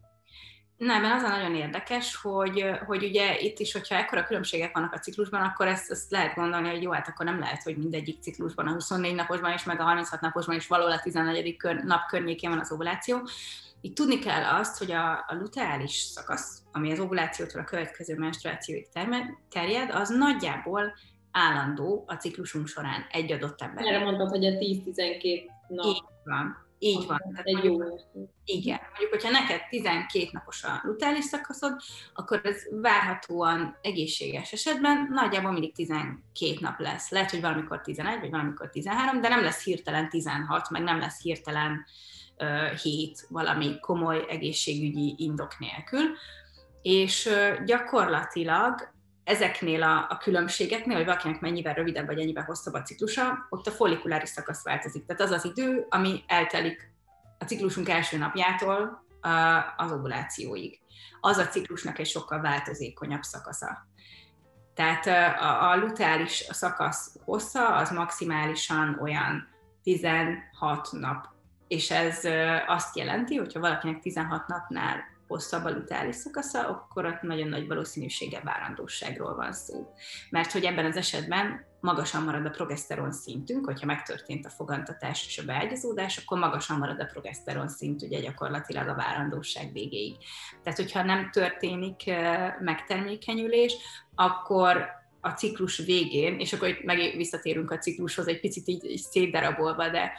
Nem, 0.77 1.03
mert 1.03 1.15
az 1.15 1.23
a 1.23 1.37
nagyon 1.37 1.55
érdekes, 1.55 2.17
hogy, 2.17 2.65
hogy 2.87 3.05
ugye 3.05 3.39
itt 3.41 3.59
is, 3.59 3.73
hogyha 3.73 3.95
ekkora 3.95 4.25
különbségek 4.25 4.75
vannak 4.75 4.93
a 4.93 4.99
ciklusban, 4.99 5.41
akkor 5.43 5.67
ezt, 5.67 5.91
ezt 5.91 6.11
lehet 6.11 6.35
gondolni, 6.35 6.69
hogy 6.69 6.83
jó, 6.83 6.91
hát 6.91 7.09
akkor 7.09 7.27
nem 7.27 7.39
lehet, 7.39 7.63
hogy 7.63 7.77
mindegyik 7.77 8.21
ciklusban, 8.21 8.67
a 8.67 8.73
24 8.73 9.15
naposban 9.15 9.53
is, 9.53 9.65
meg 9.65 9.81
a 9.81 9.85
36 9.85 10.21
naposban 10.21 10.57
is 10.57 10.67
valahol 10.67 10.93
a 10.93 11.01
14. 11.01 11.57
Kör, 11.57 11.85
nap 11.85 12.07
környékén 12.09 12.51
van 12.51 12.59
az 12.59 12.73
ovuláció. 12.73 13.29
Itt 13.81 13.95
tudni 13.95 14.19
kell 14.19 14.43
azt, 14.45 14.79
hogy 14.79 14.93
a, 14.93 15.11
a 15.13 15.35
luteális 15.41 15.93
szakasz, 15.93 16.63
ami 16.73 16.93
az 16.93 16.99
ovulációtól 16.99 17.61
a 17.61 17.65
következő 17.65 18.17
menstruációig 18.19 18.89
terjed, 19.49 19.91
az 19.91 20.09
nagyjából 20.09 20.95
állandó 21.31 22.05
a 22.07 22.15
ciklusunk 22.15 22.67
során 22.67 23.07
egy 23.11 23.33
adott 23.33 23.63
ember. 23.63 23.87
Erre 23.87 24.05
mondtad, 24.05 24.29
hogy 24.29 24.47
a 24.47 24.51
10-12 24.51 25.41
nap. 25.69 25.87
Így 25.87 26.03
van. 26.25 26.64
Így 26.85 27.07
van. 27.07 27.19
Tehát 27.31 27.47
egy 27.47 27.65
jó. 27.65 27.79
Igen. 28.45 28.81
Mondjuk, 28.89 29.11
hogyha 29.11 29.31
neked 29.31 29.61
12 29.71 30.29
napos 30.33 30.65
a 30.65 30.81
lutális 30.83 31.25
szakaszod, 31.25 31.77
akkor 32.15 32.41
ez 32.45 32.63
várhatóan 32.71 33.79
egészséges 33.83 34.53
esetben 34.53 35.09
nagyjából 35.11 35.53
mindig 35.53 35.75
12 35.75 36.21
nap 36.61 36.81
lesz. 36.81 37.11
Lehet, 37.11 37.31
hogy 37.31 37.41
valamikor 37.41 37.81
11, 37.81 38.21
vagy 38.21 38.31
valamikor 38.31 38.71
13, 38.71 39.21
de 39.21 39.29
nem 39.29 39.43
lesz 39.43 39.65
hirtelen 39.65 40.09
16, 40.09 40.71
meg 40.71 40.83
nem 40.83 40.99
lesz 40.99 41.23
hirtelen 41.23 41.85
uh, 42.39 42.79
7 42.79 43.27
valami 43.29 43.79
komoly 43.81 44.25
egészségügyi 44.29 45.15
indok 45.19 45.59
nélkül. 45.59 46.03
És 46.83 47.27
uh, 47.27 47.65
gyakorlatilag 47.65 48.94
ezeknél 49.25 49.83
a, 49.83 50.07
a 50.09 50.17
különbségeknél, 50.17 50.97
hogy 50.97 51.05
valakinek 51.05 51.41
mennyivel 51.41 51.75
rövidebb 51.75 52.07
vagy 52.07 52.19
ennyivel 52.19 52.45
hosszabb 52.45 52.75
a 52.75 52.83
ciklusa, 52.83 53.47
ott 53.51 53.67
a 53.67 53.71
follikuláris 53.71 54.29
szakasz 54.29 54.65
változik. 54.65 55.07
Tehát 55.07 55.23
az 55.23 55.31
az 55.31 55.45
idő, 55.45 55.87
ami 55.89 56.25
eltelik 56.27 56.93
a 57.39 57.45
ciklusunk 57.45 57.89
első 57.89 58.19
napjától 58.19 59.05
az 59.77 59.93
ovulációig. 59.93 60.81
Az 61.21 61.37
a 61.37 61.49
ciklusnak 61.49 61.99
egy 61.99 62.07
sokkal 62.07 62.41
változékonyabb 62.41 63.23
szakasza. 63.23 63.87
Tehát 64.75 65.07
a, 65.41 65.71
a 65.71 65.77
luteális 65.77 66.47
szakasz 66.51 67.17
hossza 67.25 67.75
az 67.75 67.91
maximálisan 67.91 68.99
olyan 69.03 69.49
16 69.83 70.89
nap. 70.93 71.27
És 71.69 71.91
ez 71.91 72.25
azt 72.67 72.97
jelenti, 72.97 73.37
hogyha 73.37 73.61
valakinek 73.61 74.01
16 74.01 74.47
napnál 74.47 75.14
hosszabb 75.27 75.65
a 75.65 75.71
luteális 75.71 76.17
szakasza, 76.17 76.69
akkor 76.69 77.05
ott 77.05 77.23
nagyon 77.23 77.49
nagy 77.49 77.67
valószínűsége 77.67 78.41
várandóságról 78.45 79.35
van 79.35 79.53
szó. 79.53 79.95
Mert 80.31 80.53
hogy 80.53 80.65
ebben 80.65 80.85
az 80.85 80.97
esetben 80.97 81.65
magasan 81.81 82.23
marad 82.23 82.47
a 82.47 82.51
progeszteron 82.51 83.13
szintünk, 83.13 83.65
hogyha 83.65 83.87
megtörtént 83.87 84.47
a 84.47 84.51
fogantatás 84.51 85.27
és 85.27 85.39
a 85.39 85.45
beágyazódás, 85.45 86.17
akkor 86.17 86.39
magasan 86.39 86.79
marad 86.79 87.01
a 87.01 87.05
progeszteron 87.05 87.69
szint 87.69 88.03
ugye 88.03 88.21
gyakorlatilag 88.21 88.89
a 88.89 88.95
várandóság 88.95 89.73
végéig. 89.73 90.17
Tehát, 90.63 90.79
hogyha 90.79 91.03
nem 91.03 91.31
történik 91.31 92.03
megtermékenyülés, 92.61 93.77
akkor 94.15 94.87
a 95.21 95.31
ciklus 95.31 95.77
végén, 95.77 96.39
és 96.39 96.53
akkor 96.53 96.79
meg 96.85 97.17
visszatérünk 97.17 97.71
a 97.71 97.79
ciklushoz 97.79 98.29
egy 98.29 98.41
picit 98.41 98.69
így, 98.69 98.85
így 98.85 99.07
szétdarabolva, 99.11 99.89
de 99.89 100.13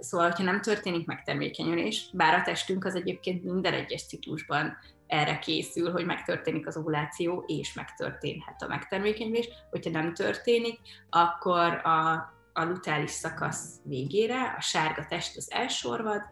Szóval, 0.00 0.28
hogyha 0.28 0.42
nem 0.42 0.60
történik 0.60 1.06
megtermékenyülés, 1.06 2.08
bár 2.12 2.34
a 2.34 2.42
testünk 2.42 2.84
az 2.84 2.94
egyébként 2.94 3.44
minden 3.44 3.72
egyes 3.72 4.06
ciklusban 4.06 4.76
erre 5.06 5.38
készül, 5.38 5.92
hogy 5.92 6.04
megtörténik 6.04 6.66
az 6.66 6.76
ovuláció, 6.76 7.44
és 7.46 7.74
megtörténhet 7.74 8.62
a 8.62 8.66
megtermékenyülés. 8.66 9.48
Hogyha 9.70 9.90
nem 9.90 10.14
történik, 10.14 10.80
akkor 11.10 11.74
a, 11.74 12.10
a 12.52 12.64
lutális 12.64 13.10
szakasz 13.10 13.74
végére 13.84 14.54
a 14.58 14.60
sárga 14.60 15.06
test 15.06 15.36
az 15.36 15.52
elsorvad, 15.52 16.22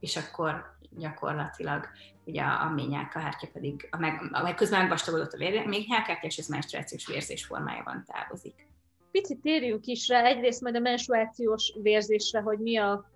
és 0.00 0.16
akkor 0.16 0.76
gyakorlatilag 0.90 1.88
ugye 2.24 2.42
a, 2.42 2.62
a 2.62 2.70
ményálkahártya 2.70 3.46
pedig, 3.52 3.88
a 3.90 3.96
meg, 3.96 4.28
a, 4.32 4.54
közben 4.54 4.80
megvastagodott 4.80 5.32
a 5.32 5.38
ményálkahártya, 5.66 6.26
és 6.26 6.36
ez 6.36 6.46
menstruációs 6.46 7.06
vérzés 7.06 7.44
formájában 7.44 8.04
távozik 8.06 8.69
picit 9.10 9.40
térjünk 9.40 9.86
is 9.86 10.08
rá, 10.08 10.24
egyrészt 10.24 10.60
majd 10.60 10.76
a 10.76 10.80
menstruációs 10.80 11.76
vérzésre, 11.82 12.40
hogy 12.40 12.58
mi 12.58 12.76
a, 12.76 13.10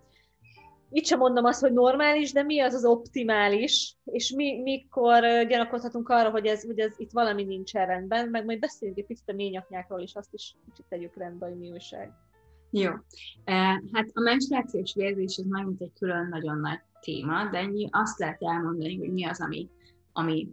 itt 0.91 1.07
sem 1.07 1.19
mondom 1.19 1.45
azt, 1.45 1.61
hogy 1.61 1.73
normális, 1.73 2.33
de 2.33 2.43
mi 2.43 2.61
az 2.61 2.75
az 2.75 2.85
optimális, 2.85 3.97
és 4.05 4.31
mi, 4.31 4.63
mikor 4.63 5.21
gyanakodhatunk 5.49 6.09
arra, 6.09 6.31
hogy, 6.31 6.47
ez, 6.47 6.65
hogy 6.65 6.79
ez 6.79 6.95
itt 6.97 7.11
valami 7.13 7.45
nincs 7.45 7.73
rendben, 7.73 8.29
meg 8.29 8.45
majd 8.45 8.59
beszéljünk 8.59 9.01
egy 9.01 9.07
picit 9.07 9.29
a 9.29 9.33
ményaknyákról, 9.33 10.01
és 10.01 10.15
azt 10.15 10.35
is 10.35 10.57
kicsit 10.65 10.85
tegyük 10.89 11.17
rendbe, 11.17 11.47
hogy 11.47 11.59
mi 11.59 11.71
újság. 11.71 12.13
Jó. 12.71 12.91
Hát 13.93 14.11
a 14.13 14.21
menstruációs 14.21 14.95
vérzés 14.95 15.39
az 15.39 15.45
megint 15.45 15.81
egy 15.81 15.93
külön 15.99 16.29
nagyon 16.29 16.59
nagy 16.59 16.81
téma, 17.01 17.49
de 17.51 17.59
ennyi 17.59 17.89
azt 17.91 18.19
lehet 18.19 18.43
elmondani, 18.43 18.99
hogy 18.99 19.13
mi 19.13 19.25
az, 19.25 19.41
ami, 19.41 19.69
ami 20.13 20.49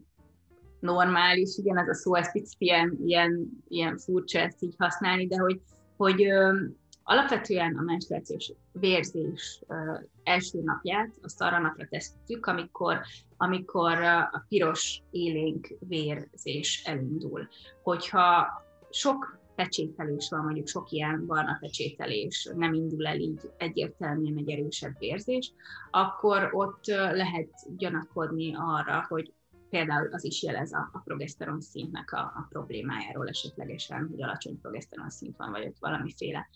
normális, 0.81 1.57
igen, 1.57 1.77
ez 1.77 1.87
a 1.87 1.93
szó, 1.93 2.15
ez 2.15 2.31
picit 2.31 2.55
ilyen, 2.57 2.97
ilyen, 3.05 3.63
ilyen 3.67 3.97
furcsa 3.97 4.39
ezt 4.39 4.63
így 4.63 4.75
használni, 4.77 5.27
de 5.27 5.37
hogy, 5.37 5.61
hogy 5.97 6.23
ö, 6.23 6.63
alapvetően 7.03 7.77
a 7.77 7.81
menstruációs 7.81 8.53
vérzés 8.71 9.61
ö, 9.67 9.93
első 10.23 10.61
napját 10.63 11.11
azt 11.21 11.41
arra 11.41 11.59
napra 11.59 11.87
tesztük, 11.89 12.45
amikor, 12.45 12.99
amikor 13.37 14.01
a 14.31 14.45
piros 14.47 15.01
élénk 15.11 15.67
vérzés 15.79 16.81
elindul. 16.85 17.47
Hogyha 17.83 18.47
sok 18.89 19.39
pecsételés 19.55 20.29
van, 20.29 20.43
mondjuk 20.43 20.67
sok 20.67 20.91
ilyen 20.91 21.25
van 21.25 21.45
a 21.45 21.57
pecsételés, 21.59 22.49
nem 22.55 22.73
indul 22.73 23.07
el 23.07 23.19
így 23.19 23.39
egyértelműen 23.57 24.37
egy 24.37 24.49
erősebb 24.49 24.99
vérzés, 24.99 25.53
akkor 25.91 26.49
ott 26.51 26.85
lehet 27.11 27.49
gyanakodni 27.77 28.55
arra, 28.55 29.05
hogy 29.09 29.33
például 29.71 30.13
az 30.13 30.23
is 30.23 30.43
jelez 30.43 30.73
a, 30.73 30.89
a 30.93 30.99
progeszteron 30.99 31.61
szintnek 31.61 32.11
a, 32.11 32.19
a 32.19 32.45
problémájáról 32.49 33.27
esetlegesen, 33.27 34.07
hogy 34.09 34.23
alacsony 34.23 34.59
progeszteron 34.61 35.09
szint 35.09 35.37
van, 35.37 35.51
vagy 35.51 35.65
ott 35.65 35.79
valamiféle 35.79 36.47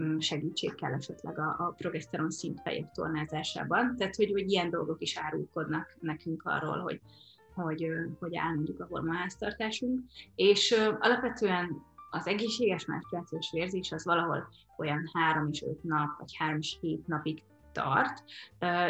mm, 0.00 0.18
segítség 0.18 0.74
kell 0.74 0.92
esetleg 0.92 1.38
a, 1.38 1.56
a 1.58 1.74
progeszteron 1.76 2.30
szint 2.30 2.60
fejebb 2.60 2.90
tornázásában. 2.90 3.96
Tehát, 3.96 4.16
hogy, 4.16 4.30
hogy 4.30 4.50
ilyen 4.50 4.70
dolgok 4.70 5.00
is 5.00 5.18
árulkodnak 5.18 5.96
nekünk 6.00 6.42
arról, 6.44 6.78
hogy, 6.78 7.00
hogy, 7.54 7.86
hogy 8.18 8.36
áll 8.36 8.54
mondjuk 8.54 8.80
a 8.80 8.86
hormonháztartásunk. 8.90 10.00
És 10.34 10.74
alapvetően 11.00 11.82
az 12.10 12.26
egészséges 12.26 12.84
menstruációs 12.84 13.50
vérzés 13.52 13.92
az 13.92 14.04
valahol 14.04 14.48
olyan 14.78 15.10
három 15.12 15.48
és 15.50 15.62
öt 15.62 15.82
nap, 15.82 16.18
vagy 16.18 16.36
három 16.36 16.58
és 16.58 16.78
hét 16.80 17.06
napig 17.06 17.42
tart, 17.72 18.24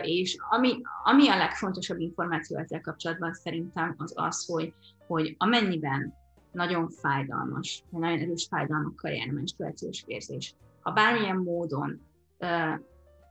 és 0.03 0.37
ami, 0.51 0.81
ami 1.05 1.29
a 1.29 1.37
legfontosabb 1.37 2.01
információ 2.01 2.59
ezzel 2.59 2.81
kapcsolatban 2.81 3.33
szerintem 3.33 3.95
az 3.99 4.13
az, 4.17 4.47
hogy, 4.47 4.75
hogy 5.07 5.35
amennyiben 5.39 6.15
nagyon 6.53 6.89
fájdalmas, 6.89 7.85
nagyon 7.91 8.19
erős 8.19 8.47
fájdalmakkal 8.51 9.11
jár 9.11 9.29
a 9.29 9.33
menstruációs 9.33 10.05
vérzés, 10.07 10.55
ha 10.81 10.91
bármilyen 10.91 11.37
módon 11.37 12.01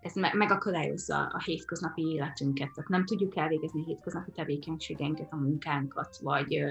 ez 0.01 0.15
megakadályozza 0.15 1.17
a 1.17 1.39
hétköznapi 1.39 2.01
életünket, 2.01 2.71
tehát 2.71 2.89
nem 2.89 3.05
tudjuk 3.05 3.37
elvégezni 3.37 3.81
a 3.81 3.85
hétköznapi 3.85 4.31
tevékenységeinket, 4.31 5.31
a 5.31 5.35
munkánkat, 5.35 6.17
vagy 6.21 6.63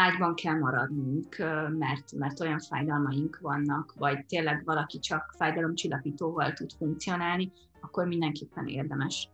ágyban 0.00 0.34
kell 0.34 0.58
maradnunk, 0.58 1.36
mert, 1.78 2.12
mert 2.12 2.40
olyan 2.40 2.58
fájdalmaink 2.58 3.38
vannak, 3.40 3.94
vagy 3.98 4.26
tényleg 4.26 4.64
valaki 4.64 4.98
csak 4.98 5.34
fájdalomcsillapítóval 5.36 6.52
tud 6.52 6.72
funkcionálni, 6.72 7.52
akkor 7.80 8.06
mindenképpen 8.06 8.66
érdemes 8.66 9.28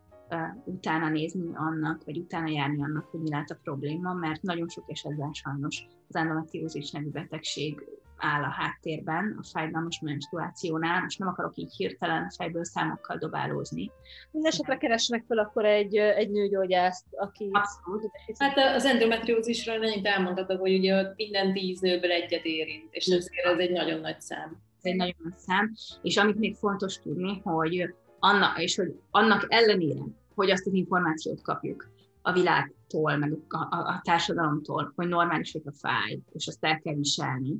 utána 0.65 1.09
nézni 1.09 1.49
annak, 1.53 2.03
vagy 2.05 2.17
utána 2.17 2.47
járni 2.47 2.83
annak, 2.83 3.05
hogy 3.05 3.19
mi 3.19 3.29
lehet 3.29 3.51
a 3.51 3.59
probléma, 3.63 4.13
mert 4.13 4.41
nagyon 4.41 4.69
sok 4.69 4.83
esetben 4.87 5.33
sajnos 5.33 5.87
az 6.09 6.15
endometriózis 6.15 6.91
nevű 6.91 7.09
betegség 7.09 7.83
áll 8.17 8.43
a 8.43 8.49
háttérben 8.49 9.37
a 9.39 9.43
fájdalmas 9.43 9.99
menstruációnál. 9.99 11.01
Most 11.01 11.19
nem 11.19 11.27
akarok 11.27 11.57
így 11.57 11.75
hirtelen 11.75 12.29
fejből 12.29 12.63
számokkal 12.63 13.17
dobálózni. 13.17 13.91
Mindenesetre 14.31 14.77
keresnek 14.77 15.23
fel 15.27 15.37
akkor 15.37 15.65
egy, 15.65 15.95
egy 15.95 16.29
nőgyógyászt, 16.29 17.05
aki... 17.11 17.49
Abszolút. 17.51 18.11
Hát 18.37 18.75
az 18.75 18.85
endometriózisról 18.85 19.77
nagyon 19.77 20.05
elmondhatok, 20.05 20.59
hogy 20.59 20.77
ugye 20.77 21.13
minden 21.15 21.53
tíz 21.53 21.79
nőből 21.79 22.11
egyet 22.11 22.45
érint, 22.45 22.87
és 22.91 23.05
ezért 23.05 23.45
ez 23.45 23.57
egy 23.57 23.71
nagyon 23.71 23.99
nagy 23.99 24.21
szám. 24.21 24.57
Ez 24.77 24.91
egy 24.91 24.95
nagyon 24.95 25.21
nagy 25.23 25.37
szám, 25.37 25.73
és 26.01 26.17
amit 26.17 26.37
még 26.37 26.55
fontos 26.55 26.99
tudni, 26.99 27.41
hogy 27.43 27.93
annak, 28.19 28.61
és 28.61 28.75
hogy 28.75 28.99
annak 29.11 29.45
ellenére, 29.47 30.01
hogy 30.35 30.51
azt 30.51 30.67
az 30.67 30.73
információt 30.73 31.41
kapjuk 31.41 31.95
a 32.27 32.31
világtól, 32.31 33.17
meg 33.17 33.37
a, 33.47 33.57
a, 33.57 33.77
a 33.77 34.01
társadalomtól, 34.03 34.93
hogy 34.95 35.07
normális, 35.07 35.51
hogy 35.51 35.61
a 35.65 35.71
fáj, 35.71 36.19
és 36.33 36.47
azt 36.47 36.65
el 36.65 36.79
kell 36.79 36.95
viselni, 36.95 37.55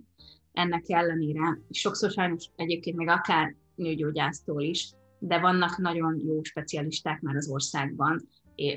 ennek 0.53 0.83
ellenére, 0.87 1.59
sokszor 1.69 2.11
sajnos 2.11 2.45
egyébként 2.55 2.97
még 2.97 3.07
akár 3.07 3.55
nőgyógyásztól 3.75 4.61
is, 4.61 4.91
de 5.19 5.39
vannak 5.39 5.77
nagyon 5.77 6.21
jó 6.25 6.43
specialisták 6.43 7.21
már 7.21 7.35
az 7.35 7.49
országban, 7.49 8.27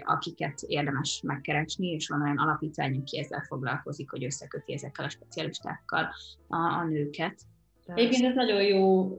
akiket 0.04 0.62
érdemes 0.66 1.20
megkeresni, 1.24 1.86
és 1.86 2.08
van 2.08 2.22
olyan 2.22 2.38
alapítvány, 2.38 2.96
aki 2.96 3.18
ezzel 3.18 3.44
foglalkozik, 3.48 4.10
hogy 4.10 4.24
összeköti 4.24 4.72
ezekkel 4.72 5.04
a 5.04 5.08
specialistákkal 5.08 6.08
a, 6.48 6.56
a 6.56 6.84
nőket. 6.84 7.40
Egyébként 7.86 8.24
ez 8.24 8.34
nagyon 8.34 8.62
jó 8.62 9.16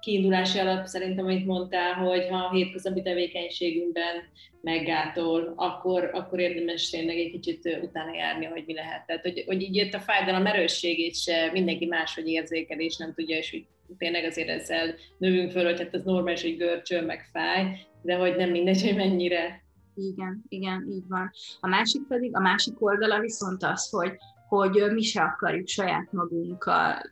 kiindulási 0.00 0.58
alap 0.58 0.86
szerintem, 0.86 1.24
amit 1.24 1.46
mondtál, 1.46 1.94
hogy 1.94 2.26
ha 2.28 2.36
a 2.36 2.52
hétköznapi 2.52 3.02
tevékenységünkben 3.02 4.16
meggátol, 4.60 5.52
akkor, 5.56 6.10
akkor 6.12 6.38
érdemes 6.38 6.90
tényleg 6.90 7.16
egy 7.16 7.30
kicsit 7.30 7.78
utána 7.82 8.14
járni, 8.14 8.44
hogy 8.44 8.64
mi 8.66 8.74
lehet. 8.74 9.06
Tehát, 9.06 9.22
hogy, 9.22 9.44
hogy 9.46 9.62
így 9.62 9.76
jött 9.76 9.94
a 9.94 10.00
fájdalom 10.00 10.46
erősségét 10.46 11.16
se 11.16 11.50
mindenki 11.52 11.86
máshogy 11.86 12.28
érzékel, 12.28 12.80
és 12.80 12.96
nem 12.96 13.14
tudja, 13.14 13.36
és 13.36 13.50
hogy 13.50 13.66
tényleg 13.98 14.24
azért 14.24 14.48
ezzel 14.48 14.94
növünk 15.18 15.50
föl, 15.50 15.64
hogy 15.64 15.78
hát 15.78 15.94
ez 15.94 16.04
normális, 16.04 16.42
hogy 16.42 16.56
görcsöl, 16.56 17.02
meg 17.02 17.28
fáj, 17.32 17.86
de 18.02 18.14
hogy 18.14 18.36
nem 18.36 18.50
mindegy, 18.50 18.82
hogy 18.82 18.96
mennyire. 18.96 19.62
Igen, 19.94 20.44
igen, 20.48 20.86
így 20.90 21.04
van. 21.08 21.30
A 21.60 21.68
másik 21.68 22.02
pedig, 22.08 22.36
a 22.36 22.40
másik 22.40 22.82
oldala 22.82 23.20
viszont 23.20 23.62
az, 23.62 23.90
hogy, 23.90 24.12
hogy 24.48 24.92
mi 24.92 25.02
se 25.02 25.22
akarjuk 25.22 25.68
saját 25.68 26.12
magunkat, 26.12 27.10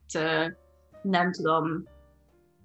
nem 1.03 1.33
tudom, 1.33 1.85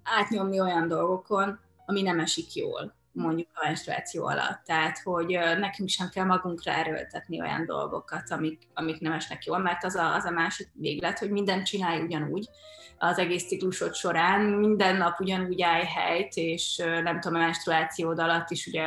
átnyomni 0.04 0.60
olyan 0.60 0.88
dolgokon, 0.88 1.60
ami 1.86 2.02
nem 2.02 2.20
esik 2.20 2.54
jól 2.54 2.94
mondjuk 3.14 3.48
a 3.54 3.66
menstruáció 3.66 4.26
alatt. 4.26 4.64
Tehát, 4.66 5.00
hogy 5.04 5.40
nekünk 5.60 5.90
sem 5.90 6.10
kell 6.10 6.26
magunkra 6.26 6.72
erőltetni 6.72 7.42
olyan 7.42 7.66
dolgokat, 7.66 8.32
amik, 8.32 8.62
amik 8.74 9.00
nem 9.00 9.12
esnek 9.12 9.46
jól, 9.46 9.58
mert 9.58 9.84
az 9.84 9.96
a, 9.96 10.14
az 10.14 10.26
a 10.26 10.32
másik 10.32 10.68
véglet, 10.74 11.20
hogy 11.20 11.30
mindent 11.30 11.66
csinálj 11.66 12.02
ugyanúgy 12.02 12.50
az 12.98 13.18
egész 13.18 13.48
ciklusod 13.48 13.96
során, 13.96 14.42
minden 14.42 14.96
nap 14.96 15.20
ugyanúgy 15.20 15.62
állj 15.62 15.86
helyt, 15.86 16.36
és 16.36 16.76
nem 17.04 17.20
tudom, 17.20 17.38
a 17.38 17.44
menstruációd 17.44 18.20
alatt 18.20 18.50
is 18.50 18.68
ugye 18.68 18.84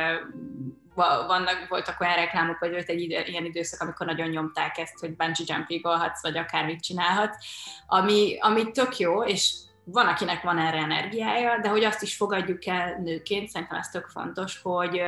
vannak, 1.27 1.67
voltak 1.69 1.99
olyan 1.99 2.15
reklámok, 2.15 2.59
vagy 2.59 2.71
volt 2.71 2.89
egy 2.89 3.01
idő, 3.01 3.23
ilyen 3.25 3.45
időszak, 3.45 3.81
amikor 3.81 4.05
nagyon 4.05 4.27
nyomták 4.27 4.77
ezt, 4.77 4.99
hogy 4.99 5.15
bungee 5.15 5.45
jumpingolhatsz, 5.45 6.21
vagy 6.21 6.37
akármit 6.37 6.81
csinálhatsz, 6.81 7.45
ami, 7.87 8.37
ami 8.39 8.71
tök 8.71 8.97
jó, 8.97 9.23
és 9.23 9.53
van, 9.91 10.07
akinek 10.07 10.41
van 10.41 10.57
erre 10.57 10.77
energiája, 10.77 11.59
de 11.59 11.69
hogy 11.69 11.83
azt 11.83 12.01
is 12.01 12.15
fogadjuk 12.15 12.65
el 12.65 12.97
nőként, 12.97 13.49
szerintem 13.49 13.77
ez 13.77 13.89
tök 13.89 14.07
fontos, 14.07 14.61
hogy, 14.61 15.01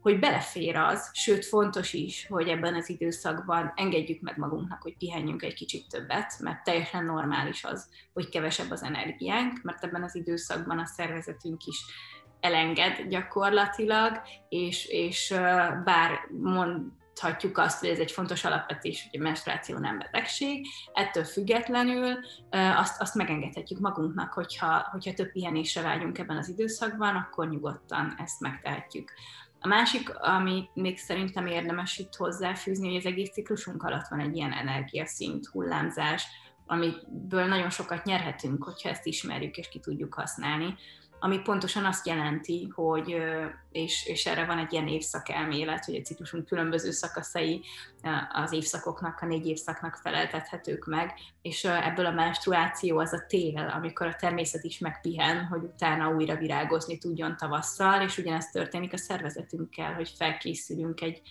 hogy 0.00 0.18
belefér 0.18 0.76
az, 0.76 1.10
sőt 1.12 1.44
fontos 1.44 1.92
is, 1.92 2.26
hogy 2.28 2.48
ebben 2.48 2.74
az 2.74 2.88
időszakban 2.88 3.72
engedjük 3.76 4.20
meg 4.20 4.38
magunknak, 4.38 4.82
hogy 4.82 4.96
pihenjünk 4.96 5.42
egy 5.42 5.54
kicsit 5.54 5.88
többet, 5.88 6.38
mert 6.40 6.64
teljesen 6.64 7.04
normális 7.04 7.64
az, 7.64 7.88
hogy 8.12 8.28
kevesebb 8.28 8.70
az 8.70 8.82
energiánk, 8.82 9.62
mert 9.62 9.84
ebben 9.84 10.02
az 10.02 10.14
időszakban 10.14 10.78
a 10.78 10.86
szervezetünk 10.86 11.64
is 11.64 11.84
elenged 12.40 13.08
gyakorlatilag, 13.08 14.20
és, 14.48 14.86
és 14.86 15.34
bár 15.84 16.18
mond, 16.42 16.92
mondhatjuk 17.22 17.58
azt, 17.58 17.80
hogy 17.80 17.88
ez 17.88 17.98
egy 17.98 18.10
fontos 18.10 18.44
alapvetés, 18.44 19.08
hogy 19.10 19.20
a 19.20 19.22
menstruáció 19.22 19.78
nem 19.78 19.98
betegség, 19.98 20.66
ettől 20.92 21.24
függetlenül 21.24 22.18
azt, 22.50 23.00
azt 23.00 23.14
megengedhetjük 23.14 23.80
magunknak, 23.80 24.32
hogyha, 24.32 24.88
hogyha 24.90 25.14
több 25.14 25.32
pihenésre 25.32 25.82
vágyunk 25.82 26.18
ebben 26.18 26.36
az 26.36 26.48
időszakban, 26.48 27.16
akkor 27.16 27.48
nyugodtan 27.48 28.14
ezt 28.18 28.40
megtehetjük. 28.40 29.12
A 29.60 29.68
másik, 29.68 30.18
ami 30.18 30.68
még 30.74 30.98
szerintem 30.98 31.46
érdemes 31.46 31.98
itt 31.98 32.14
hozzáfűzni, 32.14 32.86
hogy 32.86 32.96
az 32.96 33.06
egész 33.06 33.30
ciklusunk 33.30 33.82
alatt 33.82 34.08
van 34.08 34.20
egy 34.20 34.36
ilyen 34.36 34.52
energiaszint, 34.52 35.46
hullámzás, 35.46 36.26
amiből 36.66 37.44
nagyon 37.44 37.70
sokat 37.70 38.04
nyerhetünk, 38.04 38.64
hogyha 38.64 38.88
ezt 38.88 39.06
ismerjük 39.06 39.56
és 39.56 39.68
ki 39.68 39.78
tudjuk 39.80 40.14
használni 40.14 40.74
ami 41.20 41.38
pontosan 41.38 41.84
azt 41.84 42.06
jelenti, 42.06 42.72
hogy, 42.74 43.16
és, 43.72 44.06
és 44.06 44.26
erre 44.26 44.44
van 44.44 44.58
egy 44.58 44.72
ilyen 44.72 44.88
évszakelmélet, 44.88 45.84
hogy 45.84 45.94
a 45.94 46.00
ciklusunk 46.00 46.46
különböző 46.46 46.90
szakaszai 46.90 47.60
az 48.32 48.52
évszakoknak, 48.52 49.18
a 49.20 49.26
négy 49.26 49.46
évszaknak 49.46 49.98
feleltethetők 50.02 50.86
meg, 50.86 51.14
és 51.42 51.64
ebből 51.64 52.06
a 52.06 52.10
menstruáció 52.10 52.98
az 52.98 53.12
a 53.12 53.24
tél, 53.28 53.72
amikor 53.74 54.06
a 54.06 54.16
természet 54.16 54.64
is 54.64 54.78
megpihen, 54.78 55.44
hogy 55.44 55.62
utána 55.62 56.14
újra 56.14 56.36
virágozni 56.36 56.98
tudjon 56.98 57.36
tavasszal, 57.36 58.02
és 58.02 58.18
ugyanezt 58.18 58.52
történik 58.52 58.92
a 58.92 58.98
szervezetünkkel, 58.98 59.94
hogy 59.94 60.12
felkészülünk 60.16 61.00
egy, 61.00 61.22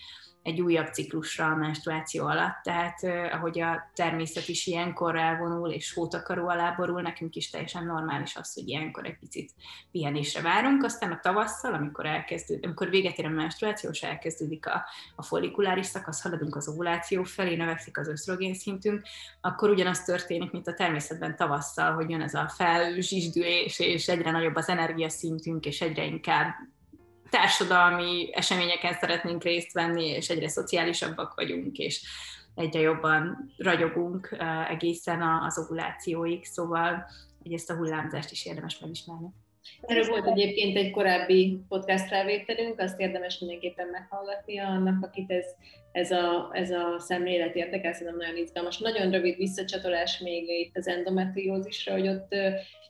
egy 0.43 0.62
újabb 0.62 0.93
ciklusra 0.93 1.45
a 1.45 1.56
menstruáció 1.56 2.25
alatt, 2.25 2.63
tehát 2.63 3.04
ahogy 3.34 3.60
a 3.60 3.91
természet 3.93 4.47
is 4.47 4.67
ilyenkor 4.67 5.15
elvonul 5.15 5.69
és 5.69 5.93
hótakaró 5.93 6.47
alá 6.47 6.71
borul, 6.71 7.02
nekünk 7.02 7.36
is 7.36 7.49
teljesen 7.49 7.86
normális 7.86 8.36
az, 8.36 8.54
hogy 8.54 8.67
ilyenkor 8.67 9.06
egy 9.06 9.17
picit 9.19 9.54
pihenésre 9.91 10.41
várunk, 10.41 10.84
aztán 10.84 11.12
a 11.12 11.19
tavasszal, 11.19 11.73
amikor 11.73 12.06
elkezdődik, 12.06 12.65
amikor 12.65 12.89
véget 12.89 13.17
ér 13.17 13.25
a 13.25 13.30
menstruáció, 13.30 13.89
és 13.89 14.02
elkezdődik 14.02 14.65
a, 14.65 14.86
a 15.15 15.23
follikuláris 15.23 15.86
szakasz, 15.86 16.21
haladunk 16.21 16.56
az 16.56 16.67
ovuláció 16.67 17.23
felé, 17.23 17.56
növekszik 17.56 17.97
az 17.97 18.08
ösztrogén 18.08 18.54
szintünk, 18.54 19.02
akkor 19.41 19.69
ugyanaz 19.69 20.04
történik, 20.04 20.52
mint 20.52 20.67
a 20.67 20.73
természetben 20.73 21.36
tavasszal, 21.36 21.93
hogy 21.93 22.10
jön 22.10 22.21
ez 22.21 22.34
a 22.34 22.52
felzsizsdülés, 22.56 23.80
és 23.80 24.08
egyre 24.08 24.32
nagyobb 24.32 24.56
az 24.56 24.69
energiaszintünk, 24.69 25.65
és 25.65 25.82
egyre 25.82 26.06
inkább 26.06 26.56
társadalmi 27.29 28.29
eseményeken 28.31 28.93
szeretnénk 28.93 29.43
részt 29.43 29.73
venni, 29.73 30.07
és 30.07 30.29
egyre 30.29 30.47
szociálisabbak 30.47 31.33
vagyunk, 31.35 31.77
és 31.77 32.01
egyre 32.55 32.79
jobban 32.79 33.53
ragyogunk 33.57 34.37
egészen 34.69 35.21
az 35.21 35.57
ovulációig, 35.57 36.45
szóval 36.45 37.05
hogy 37.43 37.53
ezt 37.53 37.69
a 37.69 37.75
hullámzást 37.75 38.31
is 38.31 38.45
érdemes 38.45 38.79
megismerni. 38.79 39.27
Erről 39.81 40.07
volt 40.07 40.27
egyébként 40.27 40.77
egy 40.77 40.91
korábbi 40.91 41.59
podcast 41.67 42.07
felvételünk, 42.07 42.79
azt 42.79 42.99
érdemes 42.99 43.39
mindenképpen 43.39 43.87
meghallgatnia 43.87 44.65
annak, 44.65 45.05
akit 45.05 45.31
ez, 45.31 45.45
ez, 45.91 46.11
a, 46.11 46.49
ez 46.53 46.71
a 46.71 46.99
szemlélet 46.99 47.55
érdekel, 47.55 47.93
szerintem 47.93 48.17
nagyon 48.17 48.37
izgalmas. 48.37 48.77
Nagyon 48.77 49.11
rövid 49.11 49.37
visszacsatolás 49.37 50.19
még 50.19 50.49
itt 50.49 50.77
az 50.77 50.87
endometriózisra, 50.87 51.93
hogy 51.93 52.07
ott 52.07 52.35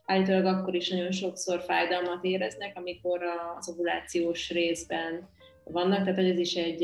állítólag 0.09 0.45
akkor 0.45 0.75
is 0.75 0.89
nagyon 0.89 1.11
sokszor 1.11 1.61
fájdalmat 1.61 2.23
éreznek, 2.23 2.77
amikor 2.77 3.23
az 3.57 3.69
ovulációs 3.69 4.49
részben 4.49 5.29
vannak, 5.63 6.03
tehát 6.03 6.19
ez 6.19 6.37
is 6.37 6.53
egy, 6.53 6.83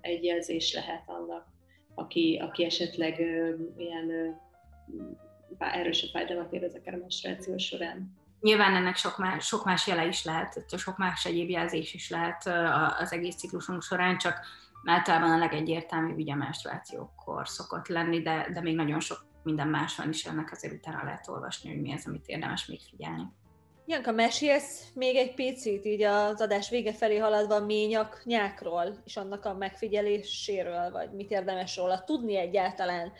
egy 0.00 0.24
jelzés 0.24 0.74
lehet 0.74 1.02
annak, 1.06 1.46
aki, 1.94 2.40
aki 2.42 2.64
esetleg 2.64 3.18
ilyen 3.76 4.38
erősebb 5.58 6.10
fájdalmat 6.10 6.52
érez 6.52 6.74
a 6.74 6.90
menstruáció 6.90 7.58
során. 7.58 8.14
Nyilván 8.40 8.74
ennek 8.74 8.96
sok 8.96 9.18
más, 9.18 9.46
sok 9.46 9.64
más 9.64 9.86
jele 9.86 10.06
is 10.06 10.24
lehet, 10.24 10.64
sok 10.76 10.96
más 10.96 11.24
egyéb 11.24 11.48
jelzés 11.48 11.94
is 11.94 12.10
lehet 12.10 12.46
az 12.98 13.12
egész 13.12 13.36
ciklusunk 13.36 13.82
során, 13.82 14.18
csak 14.18 14.40
általában 14.84 15.30
a 15.30 15.38
legegyértelműbb 15.38 16.16
ugye 16.18 16.34
menstruációkor 16.34 17.48
szokott 17.48 17.88
lenni, 17.88 18.22
de, 18.22 18.48
de 18.52 18.60
még 18.60 18.74
nagyon 18.74 19.00
sok 19.00 19.24
minden 19.46 19.68
más 19.68 19.96
van 19.96 20.08
is, 20.08 20.24
ennek 20.24 20.52
azért 20.52 20.74
utána 20.74 21.04
lehet 21.04 21.28
olvasni, 21.28 21.70
hogy 21.70 21.80
mi 21.80 21.92
az, 21.92 22.06
amit 22.06 22.26
érdemes 22.26 22.66
még 22.66 22.80
figyelni. 22.90 23.22
Janka, 23.88 24.12
mesélsz 24.12 24.90
még 24.94 25.16
egy 25.16 25.34
picit 25.34 25.84
így 25.84 26.02
az 26.02 26.40
adás 26.40 26.70
vége 26.70 26.92
felé 26.92 27.16
haladva 27.16 27.60
ményak 27.60 28.22
nyákról, 28.24 29.02
és 29.04 29.16
annak 29.16 29.44
a 29.44 29.54
megfigyeléséről, 29.54 30.90
vagy 30.90 31.12
mit 31.12 31.30
érdemes 31.30 31.76
róla 31.76 32.04
tudni 32.04 32.36
egyáltalán? 32.36 33.12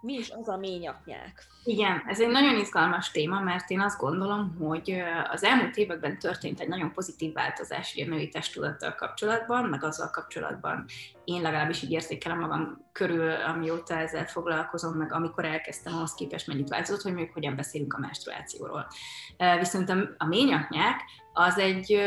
Mi 0.00 0.12
is 0.12 0.30
az 0.30 0.48
a 0.48 0.56
ményaknyák? 0.56 1.46
Igen, 1.64 2.02
ez 2.06 2.20
egy 2.20 2.28
nagyon 2.28 2.56
izgalmas 2.56 3.10
téma, 3.10 3.40
mert 3.40 3.70
én 3.70 3.80
azt 3.80 4.00
gondolom, 4.00 4.56
hogy 4.58 5.02
az 5.30 5.44
elmúlt 5.44 5.76
években 5.76 6.18
történt 6.18 6.60
egy 6.60 6.68
nagyon 6.68 6.92
pozitív 6.92 7.32
változás 7.32 7.96
a 8.06 8.08
női 8.08 8.28
testtudattal 8.28 8.94
kapcsolatban, 8.94 9.64
meg 9.64 9.84
azzal 9.84 10.10
kapcsolatban 10.10 10.84
én 11.24 11.42
legalábbis 11.42 11.82
így 11.82 11.90
érzékelem 11.90 12.38
magam 12.38 12.86
körül, 12.92 13.30
amióta 13.30 13.94
ezzel 13.94 14.26
foglalkozom, 14.26 14.96
meg 14.96 15.12
amikor 15.12 15.44
elkezdtem 15.44 15.94
ahhoz 15.94 16.14
képest 16.14 16.46
mennyit 16.46 16.68
változott, 16.68 17.02
hogy 17.02 17.14
még 17.14 17.32
hogyan 17.32 17.56
beszélünk 17.56 17.94
a 17.94 17.98
menstruációról. 17.98 18.86
Viszont 19.58 19.90
a 20.18 20.26
ményaknyák 20.26 21.00
az 21.32 21.58
egy 21.58 21.98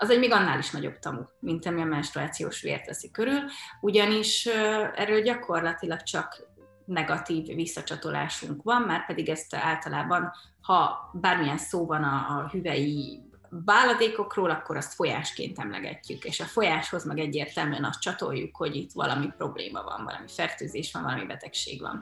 az 0.00 0.10
egy 0.10 0.18
még 0.18 0.32
annál 0.32 0.58
is 0.58 0.70
nagyobb 0.70 0.98
tamu, 0.98 1.22
mint 1.40 1.66
ami 1.66 1.80
a 1.80 1.84
menstruációs 1.84 2.60
vért 2.60 2.86
veszi 2.86 3.10
körül, 3.10 3.40
ugyanis 3.80 4.46
erről 4.94 5.20
gyakorlatilag 5.22 6.02
csak 6.02 6.47
negatív 6.88 7.54
visszacsatolásunk 7.54 8.62
van, 8.62 8.82
már 8.82 9.06
pedig 9.06 9.28
ezt 9.28 9.54
általában, 9.54 10.32
ha 10.60 11.10
bármilyen 11.12 11.58
szó 11.58 11.86
van 11.86 12.02
a, 12.02 12.38
a 12.38 12.48
hüvei 12.52 13.22
váladékokról, 13.50 14.50
akkor 14.50 14.76
azt 14.76 14.94
folyásként 14.94 15.58
emlegetjük, 15.58 16.24
és 16.24 16.40
a 16.40 16.44
folyáshoz 16.44 17.04
meg 17.04 17.18
egyértelműen 17.18 17.84
azt 17.84 18.00
csatoljuk, 18.00 18.56
hogy 18.56 18.76
itt 18.76 18.92
valami 18.92 19.32
probléma 19.36 19.82
van, 19.82 20.04
valami 20.04 20.26
fertőzés 20.28 20.92
van, 20.92 21.02
valami 21.02 21.26
betegség 21.26 21.80
van. 21.80 22.00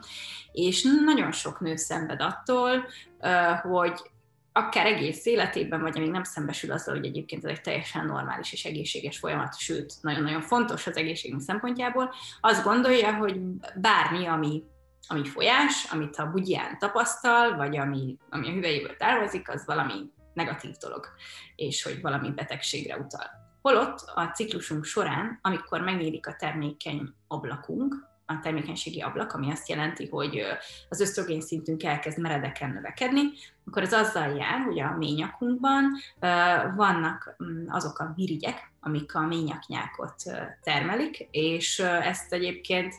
És 0.53 0.83
nagyon 1.05 1.33
sok 1.33 1.61
nő 1.61 1.77
szenved 1.77 2.21
attól, 2.21 2.87
hogy 3.63 4.01
akár 4.53 4.87
egész 4.87 5.27
életében, 5.27 5.81
vagy 5.81 5.97
amíg 5.97 6.11
nem 6.11 6.23
szembesül 6.23 6.73
azzal, 6.73 6.95
hogy 6.95 7.07
egyébként 7.07 7.45
ez 7.45 7.51
egy 7.51 7.61
teljesen 7.61 8.07
normális 8.07 8.53
és 8.53 8.65
egészséges 8.65 9.19
folyamat, 9.19 9.59
sőt, 9.59 9.95
nagyon-nagyon 10.01 10.41
fontos 10.41 10.87
az 10.87 10.97
egészségünk 10.97 11.41
szempontjából, 11.41 12.15
azt 12.41 12.65
gondolja, 12.65 13.15
hogy 13.15 13.41
bármi, 13.75 14.27
ami 14.27 14.63
ami 15.09 15.25
folyás, 15.25 15.85
amit 15.91 16.17
a 16.17 16.31
bugyján 16.31 16.79
tapasztal, 16.79 17.57
vagy 17.57 17.77
ami, 17.77 18.17
ami 18.31 18.49
a 18.49 18.53
hüvelyéből 18.53 18.97
távozik, 18.97 19.49
az 19.49 19.67
valami 19.67 20.11
negatív 20.35 20.75
dolog, 20.81 21.07
és 21.57 21.83
hogy 21.83 22.01
valami 22.01 22.31
betegségre 22.31 22.97
utal. 22.97 23.31
Holott 23.63 23.99
a 24.15 24.25
ciklusunk 24.25 24.85
során, 24.85 25.39
amikor 25.43 25.81
megnyílik 25.81 26.27
a 26.27 26.37
termékeny 26.39 27.15
ablakunk, 27.29 27.95
a 28.27 28.39
termékenységi 28.39 29.01
ablak, 29.01 29.33
ami 29.33 29.51
azt 29.51 29.69
jelenti, 29.69 30.09
hogy 30.09 30.43
az 30.89 31.01
ösztrogén 31.01 31.41
szintünk 31.41 31.83
elkezd 31.83 32.19
meredeken 32.19 32.71
növekedni, 32.71 33.23
akkor 33.67 33.83
ez 33.83 33.93
azzal 33.93 34.37
jár, 34.37 34.61
hogy 34.61 34.81
a 34.81 34.97
ményakunkban 34.97 35.97
vannak 36.77 37.37
mm, 37.45 37.69
azok 37.69 37.99
a 37.99 38.13
mirigyek, 38.17 38.73
amik 38.81 39.15
a 39.15 39.21
ményaknyákot 39.21 40.23
termelik, 40.63 41.29
és 41.31 41.79
ezt 41.79 42.33
egyébként 42.33 42.95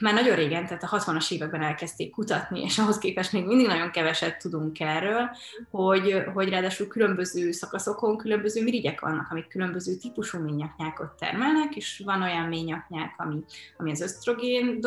már 0.00 0.14
nagyon 0.14 0.36
régen, 0.36 0.66
tehát 0.66 0.82
a 0.82 0.98
60-as 0.98 1.32
években 1.32 1.62
elkezdték 1.62 2.10
kutatni, 2.10 2.62
és 2.62 2.78
ahhoz 2.78 2.98
képest 2.98 3.32
még 3.32 3.46
mindig 3.46 3.66
nagyon 3.66 3.90
keveset 3.90 4.38
tudunk 4.38 4.80
erről, 4.80 5.30
hogy, 5.70 6.22
hogy 6.34 6.48
ráadásul 6.48 6.86
különböző 6.86 7.52
szakaszokon 7.52 8.16
különböző 8.16 8.62
mirigyek 8.62 9.00
vannak, 9.00 9.30
amik 9.30 9.48
különböző 9.48 9.94
típusú 9.94 10.38
ményaknyákot 10.38 11.12
termelnek, 11.18 11.76
és 11.76 12.02
van 12.04 12.22
olyan 12.22 12.44
ményaknyák, 12.44 13.14
ami, 13.16 13.44
ami 13.76 13.90
az 13.90 14.00
ösztrogén 14.00 14.80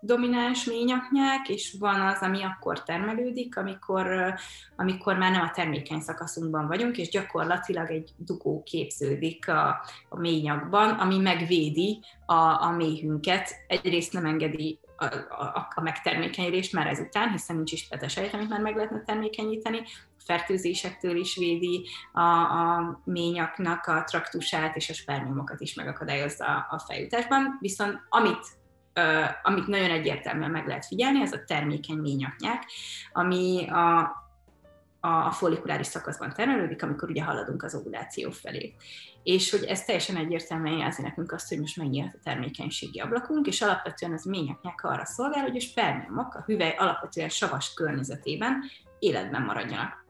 domináns 0.00 0.64
ményaknyák, 0.64 1.48
és 1.48 1.76
van 1.78 2.00
az, 2.00 2.18
ami 2.20 2.42
akkor 2.42 2.82
termelődik, 2.82 3.56
amikor, 3.56 4.34
amikor 4.76 5.16
már 5.16 5.30
nem 5.30 5.40
a 5.42 5.50
termékeny 5.50 6.00
szakaszunkban 6.00 6.66
vagyunk, 6.66 6.98
és 6.98 7.08
gyakorlatilag 7.08 7.90
egy 7.90 8.10
dugó 8.16 8.62
képződik 8.62 9.48
a, 9.48 9.84
a 10.08 10.18
ményakban, 10.18 10.90
ami 10.90 11.18
megvédi 11.18 12.00
a, 12.26 12.62
a 12.62 12.70
méhünket. 12.76 13.54
Egyrészt 13.66 14.12
nem 14.12 14.21
engedi 14.26 14.78
a, 14.96 15.04
a, 15.28 15.68
a 15.74 15.80
megtermékenyedést 15.80 16.72
már 16.72 16.86
ezután, 16.86 17.30
hiszen 17.30 17.56
nincs 17.56 17.72
is 17.72 17.88
petesejt, 17.88 18.34
amit 18.34 18.48
már 18.48 18.60
meg 18.60 18.76
lehetne 18.76 19.02
termékenyíteni, 19.02 19.78
a 20.18 20.22
fertőzésektől 20.24 21.16
is 21.16 21.36
védi 21.36 21.88
a, 22.12 22.20
a 22.20 23.00
ményaknak 23.04 23.86
a 23.86 24.04
traktusát, 24.04 24.76
és 24.76 24.90
a 24.90 24.94
spermiumokat 24.94 25.60
is 25.60 25.74
megakadályozza 25.74 26.66
a 26.70 26.78
fejutásban. 26.78 27.56
Viszont 27.60 28.00
amit 28.08 28.60
amit 29.42 29.66
nagyon 29.66 29.90
egyértelműen 29.90 30.50
meg 30.50 30.66
lehet 30.66 30.86
figyelni, 30.86 31.22
ez 31.22 31.32
a 31.32 31.44
termékeny 31.46 31.96
ményaknyák, 31.96 32.64
ami 33.12 33.68
a, 33.68 34.12
a 35.04 35.30
follikuláris 35.30 35.86
szakaszban 35.86 36.32
termelődik, 36.32 36.82
amikor 36.82 37.10
ugye 37.10 37.24
haladunk 37.24 37.62
az 37.62 37.74
ovuláció 37.74 38.30
felé. 38.30 38.74
És 39.22 39.50
hogy 39.50 39.64
ez 39.64 39.84
teljesen 39.84 40.16
egyértelműen 40.16 40.78
jelzi 40.78 41.02
nekünk 41.02 41.32
azt, 41.32 41.48
hogy 41.48 41.60
most 41.60 41.76
mennyi 41.76 42.02
a 42.02 42.14
termékenységi 42.22 43.00
ablakunk, 43.00 43.46
és 43.46 43.62
alapvetően 43.62 44.12
az 44.12 44.24
ményeknek 44.24 44.84
arra 44.84 45.04
szolgál, 45.04 45.42
hogy 45.42 45.56
a 45.56 45.60
spermiumok 45.60 46.34
a 46.34 46.42
hüvely 46.46 46.74
alapvetően 46.78 47.28
savas 47.28 47.74
környezetében 47.74 48.62
életben 48.98 49.42
maradjanak. 49.42 50.04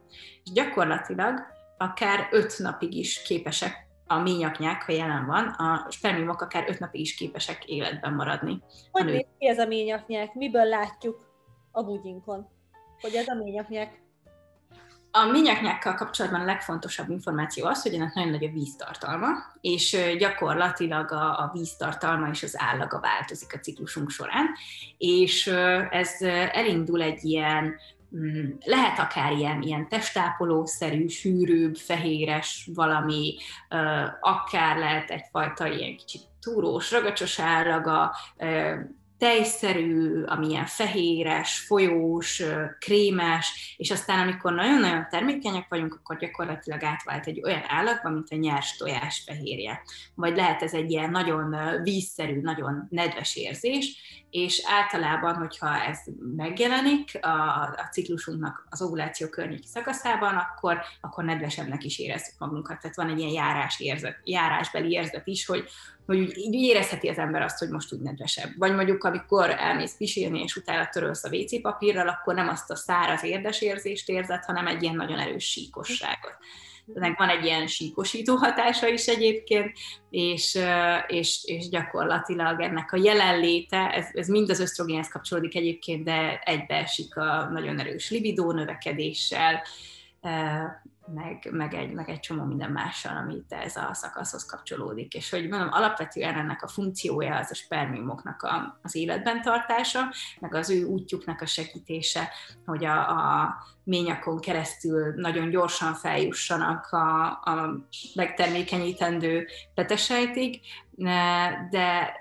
És 0.45 0.53
gyakorlatilag 0.53 1.41
akár 1.79 2.29
öt 2.31 2.59
napig 2.59 2.95
is 2.95 3.23
képesek 3.23 3.87
a 4.07 4.19
ményaknyák, 4.19 4.83
ha 4.83 4.93
jelen 4.93 5.27
van, 5.27 5.47
a 5.47 5.87
spermiumok 5.91 6.41
akár 6.41 6.65
öt 6.69 6.79
napig 6.79 7.01
is 7.01 7.15
képesek 7.15 7.65
életben 7.65 8.13
maradni. 8.15 8.63
Hogy 8.91 9.05
néz 9.05 9.27
ki 9.39 9.49
ez 9.49 9.59
a 9.59 9.67
ményaknyák? 9.67 10.35
Miből 10.35 10.65
látjuk 10.65 11.31
a 11.71 11.83
bugyinkon? 11.83 12.49
Hogy 13.01 13.15
ez 13.15 13.29
a 13.29 13.35
ményaknyák 13.35 14.02
a 15.15 15.25
ményaknyákkal 15.25 15.95
kapcsolatban 15.95 16.41
a 16.41 16.45
legfontosabb 16.45 17.11
információ 17.11 17.67
az, 17.67 17.83
hogy 17.83 17.95
ennek 17.95 18.15
nagyon 18.15 18.31
nagy 18.31 18.45
a 18.45 18.53
víztartalma, 18.53 19.29
és 19.61 19.97
gyakorlatilag 20.19 21.13
a, 21.13 21.39
a 21.39 21.51
víztartalma 21.53 22.29
és 22.29 22.43
az 22.43 22.55
állaga 22.59 23.01
változik 23.01 23.55
a 23.55 23.59
ciklusunk 23.59 24.11
során, 24.11 24.47
és 24.99 25.47
ez 25.91 26.23
elindul 26.53 27.03
egy 27.03 27.25
ilyen 27.25 27.75
mm, 28.17 28.51
lehet 28.65 28.99
akár 28.99 29.33
ilyen, 29.33 29.63
ilyen 29.63 29.89
testápolószerű, 29.89 31.07
sűrűbb, 31.07 31.77
fehéres 31.77 32.71
valami, 32.75 33.37
akár 34.21 34.77
lehet 34.77 35.11
egyfajta 35.11 35.67
ilyen 35.67 35.97
kicsit 35.97 36.23
túrós, 36.41 36.91
ragacsos 36.91 37.41
állaga, 37.41 38.15
tejszerű, 39.23 40.23
amilyen 40.23 40.67
fehéres, 40.67 41.59
folyós, 41.59 42.43
krémes, 42.79 43.75
és 43.77 43.91
aztán 43.91 44.19
amikor 44.19 44.53
nagyon-nagyon 44.53 45.07
termékenyek 45.11 45.67
vagyunk, 45.69 45.95
akkor 45.95 46.17
gyakorlatilag 46.17 46.83
átvált 46.83 47.27
egy 47.27 47.41
olyan 47.45 47.63
állagba, 47.67 48.11
mint 48.11 48.29
a 48.31 48.37
nyers 48.37 48.77
tojás 48.77 49.23
fehérje. 49.27 49.83
Vagy 50.15 50.37
lehet 50.37 50.63
ez 50.63 50.75
egy 50.75 50.91
ilyen 50.91 51.11
nagyon 51.11 51.57
vízszerű, 51.83 52.41
nagyon 52.41 52.87
nedves 52.91 53.37
érzés, 53.37 53.97
és 54.33 54.63
általában, 54.67 55.35
hogyha 55.35 55.83
ez 55.83 55.99
megjelenik 56.37 57.19
a, 57.21 57.63
a 57.63 57.89
ciklusunknak 57.93 58.67
az 58.71 58.83
ovuláció 58.83 59.29
környéki 59.29 59.67
szakaszában, 59.67 60.35
akkor, 60.35 60.81
akkor 61.01 61.25
nedvesebbnek 61.25 61.85
is 61.85 61.99
érezzük 61.99 62.35
magunkat. 62.39 62.81
Tehát 62.81 62.97
van 62.97 63.09
egy 63.09 63.19
ilyen 63.19 63.31
járás 63.31 63.81
érzet, 63.81 64.21
járásbeli 64.25 64.91
érzet 64.91 65.27
is, 65.27 65.47
hogy, 65.47 65.69
hogy 66.07 66.19
úgy, 66.19 66.37
így 66.37 66.55
érezheti 66.55 67.09
az 67.09 67.19
ember 67.19 67.43
azt, 67.43 67.59
hogy 67.59 67.69
most 67.69 67.93
úgy 67.93 68.01
nedvesebb. 68.01 68.51
Vagy 68.59 68.75
mondjuk, 68.75 69.05
amikor 69.05 69.51
elmész 69.51 69.97
pisilni, 69.97 70.43
és 70.43 70.57
utána 70.57 70.89
törölsz 70.89 71.25
a 71.25 71.37
WC 71.37 71.61
papírral, 71.61 72.09
akkor 72.09 72.35
nem 72.35 72.49
azt 72.49 72.71
a 72.71 72.77
száraz 72.77 73.25
érdes 73.25 73.61
érzést 73.61 74.09
érzed, 74.09 74.45
hanem 74.45 74.67
egy 74.67 74.83
ilyen 74.83 74.97
nagyon 74.97 75.19
erős 75.19 75.51
síkosságot. 75.51 76.37
Ennek 76.95 77.19
van 77.19 77.29
egy 77.29 77.45
ilyen 77.45 77.67
síkosító 77.67 78.35
hatása 78.35 78.89
is 78.89 79.07
egyébként, 79.07 79.73
és, 80.11 80.59
és, 81.07 81.45
és 81.45 81.69
gyakorlatilag 81.69 82.61
ennek 82.61 82.93
a 82.93 83.01
jelenléte, 83.03 83.91
ez, 83.91 84.07
ez 84.13 84.29
mind 84.29 84.51
az 84.51 84.61
ösztrogénhez 84.61 85.09
kapcsolódik 85.09 85.57
egyébként, 85.57 86.05
de 86.05 86.41
egybeesik 86.45 87.17
a 87.17 87.49
nagyon 87.53 87.79
erős 87.79 88.11
libidó 88.11 88.53
növekedéssel, 88.53 89.63
meg, 91.07 91.49
meg, 91.51 91.75
egy, 91.75 91.93
meg 91.93 92.09
egy 92.09 92.21
csomó 92.21 92.45
minden 92.45 92.71
mással, 92.71 93.17
ami 93.17 93.43
ez 93.49 93.77
a 93.77 93.91
szakaszhoz 93.93 94.45
kapcsolódik. 94.45 95.15
És 95.15 95.31
hogy 95.31 95.49
mondom, 95.49 95.69
alapvetően 95.73 96.35
ennek 96.35 96.63
a 96.63 96.69
funkciója 96.69 97.37
az 97.37 97.51
a 97.51 97.55
spermiumoknak 97.55 98.43
a, 98.43 98.79
az 98.83 98.95
életben 98.95 99.43
tartása, 99.43 100.01
meg 100.41 100.55
az 100.55 100.71
ő 100.71 100.85
útjuknak 100.85 101.41
a 101.41 101.47
segítése, 101.47 102.29
hogy 102.67 102.85
a, 102.85 103.09
a 103.09 103.55
ményakon 103.85 104.41
keresztül 104.41 105.15
nagyon 105.17 105.51
gyorsan 105.51 105.95
feljussanak 105.95 106.87
a, 106.91 107.29
a 107.31 107.87
megtermékenyítendő 108.15 109.47
petesejtig, 109.75 110.61
de 111.71 112.17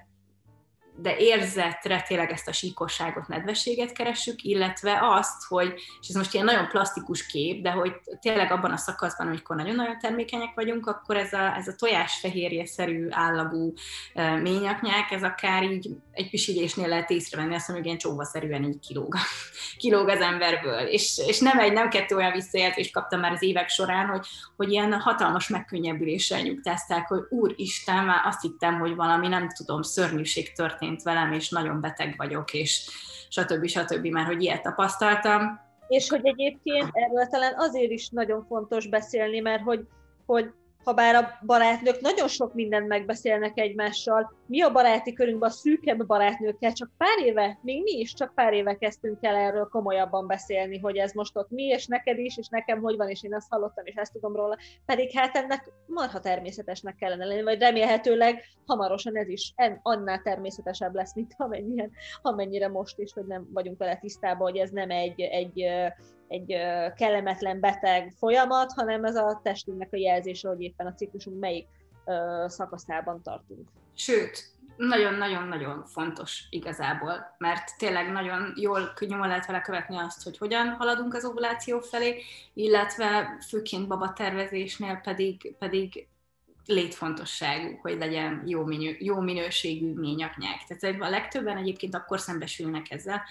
de 0.95 1.17
érzetre 1.17 2.01
tényleg 2.07 2.31
ezt 2.31 2.47
a 2.47 2.51
síkosságot, 2.51 3.27
nedvességet 3.27 3.91
keressük, 3.91 4.43
illetve 4.43 4.99
azt, 5.01 5.43
hogy, 5.47 5.73
és 6.01 6.07
ez 6.07 6.15
most 6.15 6.33
ilyen 6.33 6.45
nagyon 6.45 6.67
plastikus 6.67 7.25
kép, 7.25 7.61
de 7.61 7.71
hogy 7.71 7.93
tényleg 8.19 8.51
abban 8.51 8.71
a 8.71 8.77
szakaszban, 8.77 9.27
amikor 9.27 9.55
nagyon-nagyon 9.55 9.99
termékenyek 9.99 10.53
vagyunk, 10.55 10.87
akkor 10.87 11.17
ez 11.17 11.33
a, 11.33 11.55
ez 11.55 11.67
a 11.67 11.75
tojásfehérje-szerű 11.75 13.07
állagú 13.09 13.73
ményaknyák, 14.41 15.11
ez 15.11 15.23
akár 15.23 15.63
így 15.63 15.89
egy 16.11 16.29
pisilésnél 16.29 16.87
lehet 16.87 17.09
észrevenni, 17.09 17.55
azt 17.55 17.67
mondjuk 17.67 17.87
ilyen 17.87 17.99
csóvaszerűen 17.99 18.63
így 18.63 18.79
kilóg, 18.79 19.15
kilóg 19.77 20.07
az 20.07 20.19
emberből. 20.19 20.79
És, 20.79 21.21
és 21.27 21.39
nem 21.39 21.59
egy, 21.59 21.73
nem 21.73 21.89
kettő 21.89 22.15
olyan 22.15 22.31
visszajelzést 22.31 22.93
kaptam 22.93 23.19
már 23.19 23.31
az 23.31 23.43
évek 23.43 23.69
során, 23.69 24.07
hogy, 24.07 24.25
hogy 24.55 24.71
ilyen 24.71 24.93
hatalmas 24.93 25.47
megkönnyebbüléssel 25.47 26.41
nyugtázták, 26.41 27.07
hogy 27.07 27.21
úristen, 27.29 28.05
már 28.05 28.25
azt 28.25 28.41
hittem, 28.41 28.79
hogy 28.79 28.95
valami 28.95 29.27
nem 29.27 29.49
tudom, 29.49 29.81
szörnyűség 29.81 30.53
történt 30.53 30.80
történt 30.81 31.03
velem, 31.03 31.31
és 31.31 31.49
nagyon 31.49 31.81
beteg 31.81 32.13
vagyok, 32.17 32.53
és 32.53 32.89
stb. 33.29 33.65
stb. 33.65 34.05
már 34.05 34.25
hogy 34.25 34.41
ilyet 34.41 34.61
tapasztaltam. 34.61 35.59
És 35.87 36.09
hogy 36.09 36.21
egyébként 36.23 36.89
erről 36.91 37.25
talán 37.25 37.53
azért 37.57 37.91
is 37.91 38.09
nagyon 38.09 38.45
fontos 38.47 38.87
beszélni, 38.87 39.39
mert 39.39 39.63
hogy, 39.63 39.87
hogy 40.25 40.51
ha 40.83 40.93
bár 40.93 41.15
a 41.15 41.39
barátnők 41.45 42.01
nagyon 42.01 42.27
sok 42.27 42.53
mindent 42.53 42.87
megbeszélnek 42.87 43.59
egymással, 43.59 44.33
mi 44.45 44.61
a 44.61 44.71
baráti 44.71 45.13
körünkben 45.13 45.49
a 45.49 45.53
szűkebb 45.53 46.05
barátnőkkel 46.05 46.73
csak 46.73 46.89
pár 46.97 47.25
éve, 47.25 47.59
még 47.61 47.83
mi 47.83 47.91
is 47.91 48.13
csak 48.13 48.33
pár 48.35 48.53
éve 48.53 48.77
kezdtünk 48.77 49.17
el 49.21 49.35
erről 49.35 49.67
komolyabban 49.71 50.27
beszélni, 50.27 50.79
hogy 50.79 50.97
ez 50.97 51.13
most 51.13 51.37
ott 51.37 51.49
mi, 51.49 51.63
és 51.63 51.87
neked 51.87 52.17
is, 52.17 52.37
és 52.37 52.47
nekem 52.47 52.81
hogy 52.81 52.97
van, 52.97 53.09
és 53.09 53.23
én 53.23 53.33
ezt 53.33 53.49
hallottam, 53.49 53.85
és 53.85 53.95
ezt 53.95 54.13
tudom 54.13 54.35
róla. 54.35 54.57
Pedig 54.85 55.11
hát 55.11 55.35
ennek 55.35 55.71
marha 55.87 56.19
természetesnek 56.19 56.95
kellene 56.95 57.25
lenni, 57.25 57.43
vagy 57.43 57.59
remélhetőleg 57.59 58.43
hamarosan 58.65 59.17
ez 59.17 59.27
is 59.27 59.53
annál 59.81 60.21
természetesebb 60.21 60.95
lesz, 60.95 61.15
mint 61.15 61.33
amennyire, 61.37 61.89
amennyire 62.21 62.67
most 62.67 62.99
is, 62.99 63.13
hogy 63.13 63.25
nem 63.25 63.47
vagyunk 63.53 63.77
vele 63.77 63.97
tisztában, 63.97 64.51
hogy 64.51 64.59
ez 64.59 64.69
nem 64.69 64.89
egy, 64.89 65.21
egy 65.21 65.65
egy 66.31 66.57
kellemetlen 66.95 67.59
beteg 67.59 68.13
folyamat, 68.17 68.71
hanem 68.73 69.03
ez 69.05 69.15
a 69.15 69.39
testünknek 69.43 69.89
a 69.91 69.97
jelzése, 69.97 70.47
hogy 70.47 70.61
éppen 70.61 70.87
a 70.87 70.93
ciklusunk 70.93 71.39
melyik 71.39 71.67
szakaszában 72.45 73.21
tartunk. 73.21 73.69
Sőt, 73.95 74.49
nagyon-nagyon-nagyon 74.77 75.85
fontos 75.85 76.43
igazából, 76.49 77.35
mert 77.37 77.77
tényleg 77.77 78.11
nagyon 78.11 78.53
jól 78.55 78.93
nyomon 78.99 79.27
lehet 79.27 79.45
vele 79.45 79.61
követni 79.61 79.97
azt, 79.97 80.23
hogy 80.23 80.37
hogyan 80.37 80.69
haladunk 80.69 81.13
az 81.13 81.25
ovuláció 81.25 81.79
felé, 81.79 82.21
illetve 82.53 83.37
főként 83.47 83.87
baba 83.87 84.13
tervezésnél 84.13 84.95
pedig, 85.03 85.55
pedig 85.59 86.07
létfontosságú, 86.65 87.79
hogy 87.81 87.97
legyen 87.97 88.43
jó, 88.45 88.65
minő, 88.65 88.95
jó 88.99 89.19
minőségű 89.19 89.93
ményaknyák. 89.93 90.63
Tehát 90.67 91.01
a 91.01 91.09
legtöbben 91.09 91.57
egyébként 91.57 91.95
akkor 91.95 92.19
szembesülnek 92.19 92.91
ezzel, 92.91 93.21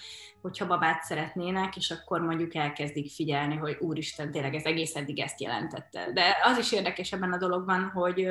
hogyha 0.43 0.67
babát 0.67 1.03
szeretnének, 1.03 1.77
és 1.77 1.91
akkor 1.91 2.21
mondjuk 2.21 2.55
elkezdik 2.55 3.11
figyelni, 3.11 3.57
hogy 3.57 3.77
úristen, 3.81 4.31
tényleg 4.31 4.55
ez 4.55 4.65
egész 4.65 4.95
eddig 4.95 5.21
ezt 5.21 5.41
jelentette. 5.41 6.13
De 6.13 6.37
az 6.43 6.59
is 6.59 6.73
érdekes 6.73 7.13
ebben 7.13 7.33
a 7.33 7.39
dologban, 7.39 7.91
hogy, 7.95 8.27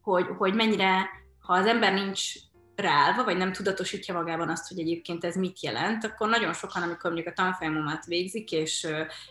hogy, 0.00 0.26
hogy 0.38 0.54
mennyire, 0.54 1.08
ha 1.40 1.52
az 1.52 1.66
ember 1.66 1.92
nincs 1.92 2.32
ráállva, 2.76 3.24
vagy 3.24 3.36
nem 3.36 3.52
tudatosítja 3.52 4.14
magában 4.14 4.48
azt, 4.48 4.68
hogy 4.68 4.78
egyébként 4.78 5.24
ez 5.24 5.36
mit 5.36 5.62
jelent, 5.62 6.04
akkor 6.04 6.28
nagyon 6.28 6.52
sokan, 6.52 6.82
amikor 6.82 7.10
mondjuk 7.12 7.32
a 7.36 7.42
tanfolyamomat 7.42 8.04
végzik, 8.04 8.52
és, 8.52 8.86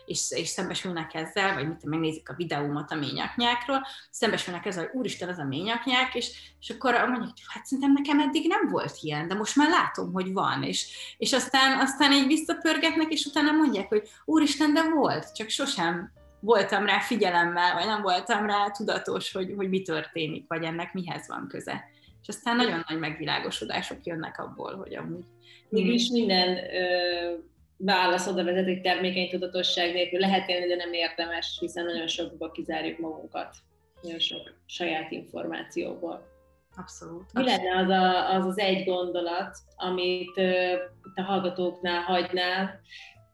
és, 0.06 0.30
és 0.30 0.48
szembesülnek 0.48 1.14
ezzel, 1.14 1.54
vagy 1.54 1.68
mit 1.68 1.84
megnézik 1.84 2.28
a 2.28 2.34
videómat 2.34 2.90
a 2.90 2.94
ményaknyákról, 2.94 3.86
szembesülnek 4.10 4.66
ezzel, 4.66 4.84
hogy 4.84 4.94
úristen, 4.94 5.28
ez 5.28 5.38
a 5.38 5.44
ményaknyák, 5.44 6.14
és, 6.14 6.30
és 6.60 6.70
akkor 6.70 6.92
mondjuk, 6.92 7.32
hát 7.46 7.66
szerintem 7.66 7.92
nekem 7.92 8.20
eddig 8.20 8.48
nem 8.48 8.68
volt 8.70 8.96
ilyen, 9.00 9.28
de 9.28 9.34
most 9.34 9.56
már 9.56 9.68
látom, 9.68 10.12
hogy 10.12 10.32
van, 10.32 10.62
és, 10.62 10.86
és 11.18 11.32
aztán, 11.32 11.80
aztán 11.80 12.12
így 12.12 12.26
visszapörgetnek, 12.26 13.12
és 13.12 13.24
utána 13.24 13.52
mondják, 13.52 13.88
hogy 13.88 14.08
úristen, 14.24 14.74
de 14.74 14.82
volt, 14.88 15.34
csak 15.34 15.48
sosem 15.48 16.12
voltam 16.40 16.86
rá 16.86 16.98
figyelemmel, 16.98 17.74
vagy 17.74 17.86
nem 17.86 18.02
voltam 18.02 18.46
rá 18.46 18.70
tudatos, 18.70 19.32
hogy, 19.32 19.52
hogy 19.56 19.68
mi 19.68 19.82
történik, 19.82 20.44
vagy 20.48 20.64
ennek 20.64 20.92
mihez 20.92 21.28
van 21.28 21.46
köze 21.48 21.84
és 22.26 22.34
aztán 22.34 22.56
nagyon 22.56 22.84
nagy 22.88 22.98
megvilágosodások 22.98 23.98
jönnek 24.06 24.38
abból, 24.38 24.76
hogy 24.76 24.94
amúgy... 24.94 25.24
Mégis 25.68 26.08
minden 26.08 26.56
ö, 26.56 27.34
válasz 27.76 28.26
oda 28.26 28.44
vezet, 28.44 28.64
hogy 28.64 28.80
termékeny 28.80 29.28
tudatosság 29.28 29.92
nélkül 29.92 30.18
lehet 30.18 30.48
élni, 30.48 30.66
de 30.66 30.76
nem 30.76 30.92
érdemes, 30.92 31.56
hiszen 31.60 31.84
nagyon 31.84 32.06
sokba 32.06 32.50
kizárjuk 32.50 32.98
magunkat, 32.98 33.56
nagyon 34.02 34.18
sok 34.18 34.54
saját 34.66 35.10
információból. 35.10 36.32
Abszolút. 36.76 37.32
Mi 37.32 37.44
lenne 37.44 37.76
az, 37.76 37.88
a, 37.88 38.34
az 38.34 38.46
az 38.46 38.58
egy 38.58 38.84
gondolat, 38.84 39.58
amit 39.76 40.38
ö, 40.38 40.74
a 41.14 41.22
hallgatóknál 41.22 42.00
hagynál, 42.00 42.80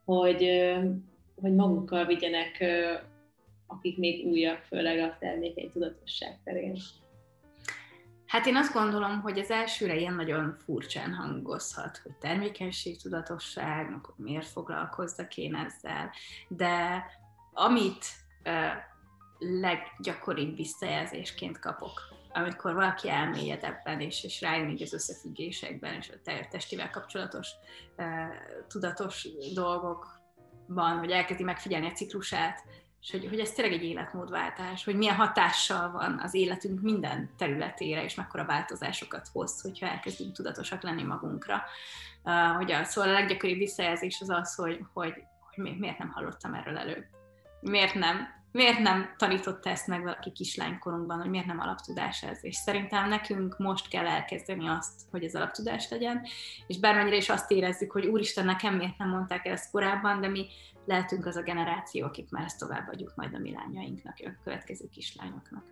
hogy, 0.04 0.44
ö, 0.44 0.78
hogy 1.40 1.54
magukkal 1.54 2.06
vigyenek, 2.06 2.56
ö, 2.60 2.92
akik 3.66 3.98
még 3.98 4.26
újak, 4.26 4.62
főleg 4.62 4.98
a 4.98 5.16
termékeny 5.20 5.70
tudatosság 5.70 6.40
terén? 6.44 6.76
Hát 8.30 8.46
én 8.46 8.56
azt 8.56 8.72
gondolom, 8.72 9.20
hogy 9.20 9.38
az 9.38 9.50
elsőre 9.50 9.96
ilyen 9.96 10.14
nagyon 10.14 10.56
furcsán 10.64 11.14
hangozhat, 11.14 12.00
hogy 12.02 12.12
termékenység, 12.12 13.02
tudatosság, 13.02 13.92
akkor 13.92 14.14
miért 14.16 14.46
foglalkozzak 14.46 15.36
én 15.36 15.54
ezzel, 15.54 16.10
de 16.48 17.04
amit 17.52 18.04
uh, 18.44 18.72
leggyakoribb 19.38 20.56
visszajelzésként 20.56 21.58
kapok, 21.58 22.00
amikor 22.32 22.74
valaki 22.74 23.08
elmélyed 23.08 23.64
ebben, 23.64 24.00
és, 24.00 24.24
és 24.24 24.40
rájön 24.40 24.68
így 24.68 24.82
az 24.82 24.92
összefüggésekben, 24.92 25.94
és 25.94 26.10
a 26.10 26.30
testivel 26.50 26.90
kapcsolatos 26.90 27.48
uh, 27.96 28.06
tudatos 28.68 29.28
dolgokban, 29.54 30.98
hogy 30.98 31.10
elkezdi 31.10 31.42
megfigyelni 31.42 31.86
a 31.86 31.92
ciklusát, 31.92 32.64
és 33.02 33.10
hogy, 33.10 33.26
hogy 33.28 33.38
ez 33.38 33.52
tényleg 33.52 33.74
egy 33.74 33.84
életmódváltás, 33.84 34.84
hogy 34.84 34.96
milyen 34.96 35.14
hatással 35.14 35.90
van 35.90 36.20
az 36.22 36.34
életünk 36.34 36.80
minden 36.80 37.30
területére, 37.36 38.04
és 38.04 38.14
mekkora 38.14 38.44
változásokat 38.44 39.28
hoz, 39.32 39.60
hogyha 39.60 39.86
elkezdünk 39.86 40.32
tudatosak 40.32 40.82
lenni 40.82 41.02
magunkra. 41.02 41.62
Uh, 42.24 42.56
hogy 42.56 42.72
a, 42.72 42.84
szóval 42.84 43.10
a 43.10 43.12
leggyakoribb 43.12 43.58
visszajelzés 43.58 44.20
az 44.20 44.30
az, 44.30 44.54
hogy, 44.54 44.80
hogy, 44.92 45.14
hogy 45.50 45.78
miért 45.78 45.98
nem 45.98 46.10
hallottam 46.10 46.54
erről 46.54 46.78
előbb. 46.78 47.04
Miért 47.60 47.94
nem? 47.94 48.39
Miért 48.52 48.78
nem 48.78 49.14
tanította 49.18 49.70
ezt 49.70 49.86
meg 49.86 50.02
valaki 50.02 50.32
kislánykorunkban, 50.32 51.20
hogy 51.20 51.30
miért 51.30 51.46
nem 51.46 51.60
alaptudás 51.60 52.22
ez? 52.22 52.38
És 52.44 52.56
szerintem 52.56 53.08
nekünk 53.08 53.58
most 53.58 53.88
kell 53.88 54.06
elkezdeni 54.06 54.68
azt, 54.68 55.00
hogy 55.10 55.24
ez 55.24 55.34
alaptudás 55.34 55.90
legyen, 55.90 56.22
és 56.66 56.78
bármennyire 56.78 57.16
is 57.16 57.28
azt 57.28 57.50
érezzük, 57.50 57.92
hogy 57.92 58.06
úristen, 58.06 58.44
nekem 58.44 58.74
miért 58.74 58.98
nem 58.98 59.08
mondták 59.08 59.46
el 59.46 59.52
ezt 59.52 59.70
korábban, 59.70 60.20
de 60.20 60.28
mi 60.28 60.46
lehetünk 60.84 61.26
az 61.26 61.36
a 61.36 61.42
generáció, 61.42 62.06
akik 62.06 62.30
már 62.30 62.44
ezt 62.44 62.58
továbbadjuk 62.58 63.12
majd 63.14 63.34
a 63.34 63.38
mi 63.38 63.52
lányainknak, 63.52 64.16
a 64.24 64.42
következő 64.44 64.88
kislányoknak. 64.88 65.64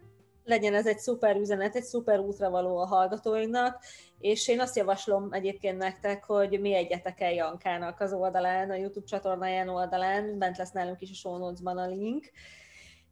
Legyen 0.45 0.75
ez 0.75 0.87
egy 0.87 0.99
szuper 0.99 1.37
üzenet, 1.37 1.77
egy 1.77 1.83
szuper 1.83 2.19
útra 2.19 2.51
való 2.51 2.79
a 2.79 2.87
hallgatóinknak, 2.87 3.85
és 4.19 4.49
én 4.49 4.61
azt 4.61 4.77
javaslom 4.77 5.33
egyébként 5.33 5.79
nektek, 5.79 6.25
hogy 6.25 6.61
mi 6.61 6.75
egyetek 6.75 7.21
el 7.21 7.33
Jankának 7.33 8.01
az 8.01 8.13
oldalán, 8.13 8.71
a 8.71 8.75
YouTube 8.75 9.07
csatornáján 9.07 9.69
oldalán, 9.69 10.39
bent 10.39 10.57
lesz 10.57 10.73
nálunk 10.73 11.01
is 11.01 11.11
a 11.11 11.15
show 11.15 11.45
a 11.65 11.87
link, 11.87 12.31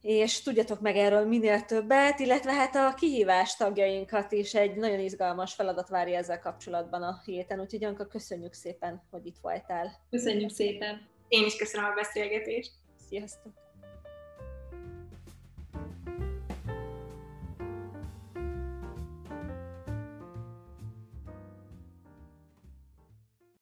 és 0.07 0.42
tudjatok 0.42 0.80
meg 0.80 0.96
erről 0.96 1.26
minél 1.26 1.61
többet, 1.61 2.18
illetve 2.18 2.52
hát 2.52 2.74
a 2.74 2.94
kihívás 2.94 3.57
tagjainkat 3.57 4.32
is 4.32 4.54
egy 4.54 4.76
nagyon 4.76 5.00
izgalmas 5.00 5.54
feladat 5.54 5.88
várja 5.88 6.18
ezzel 6.18 6.38
kapcsolatban 6.38 7.02
a 7.02 7.20
héten, 7.24 7.61
úgyhogy 7.61 7.80
Janka, 7.80 8.07
köszönjük 8.07 8.52
szépen, 8.52 9.02
hogy 9.11 9.26
itt 9.26 9.38
voltál. 9.42 9.92
Köszönjük 10.11 10.50
szépen! 10.50 11.09
Én 11.28 11.44
is 11.44 11.57
köszönöm 11.57 11.86
a 11.90 11.94
beszélgetést. 11.94 12.70
Sziasztok! 13.09 13.65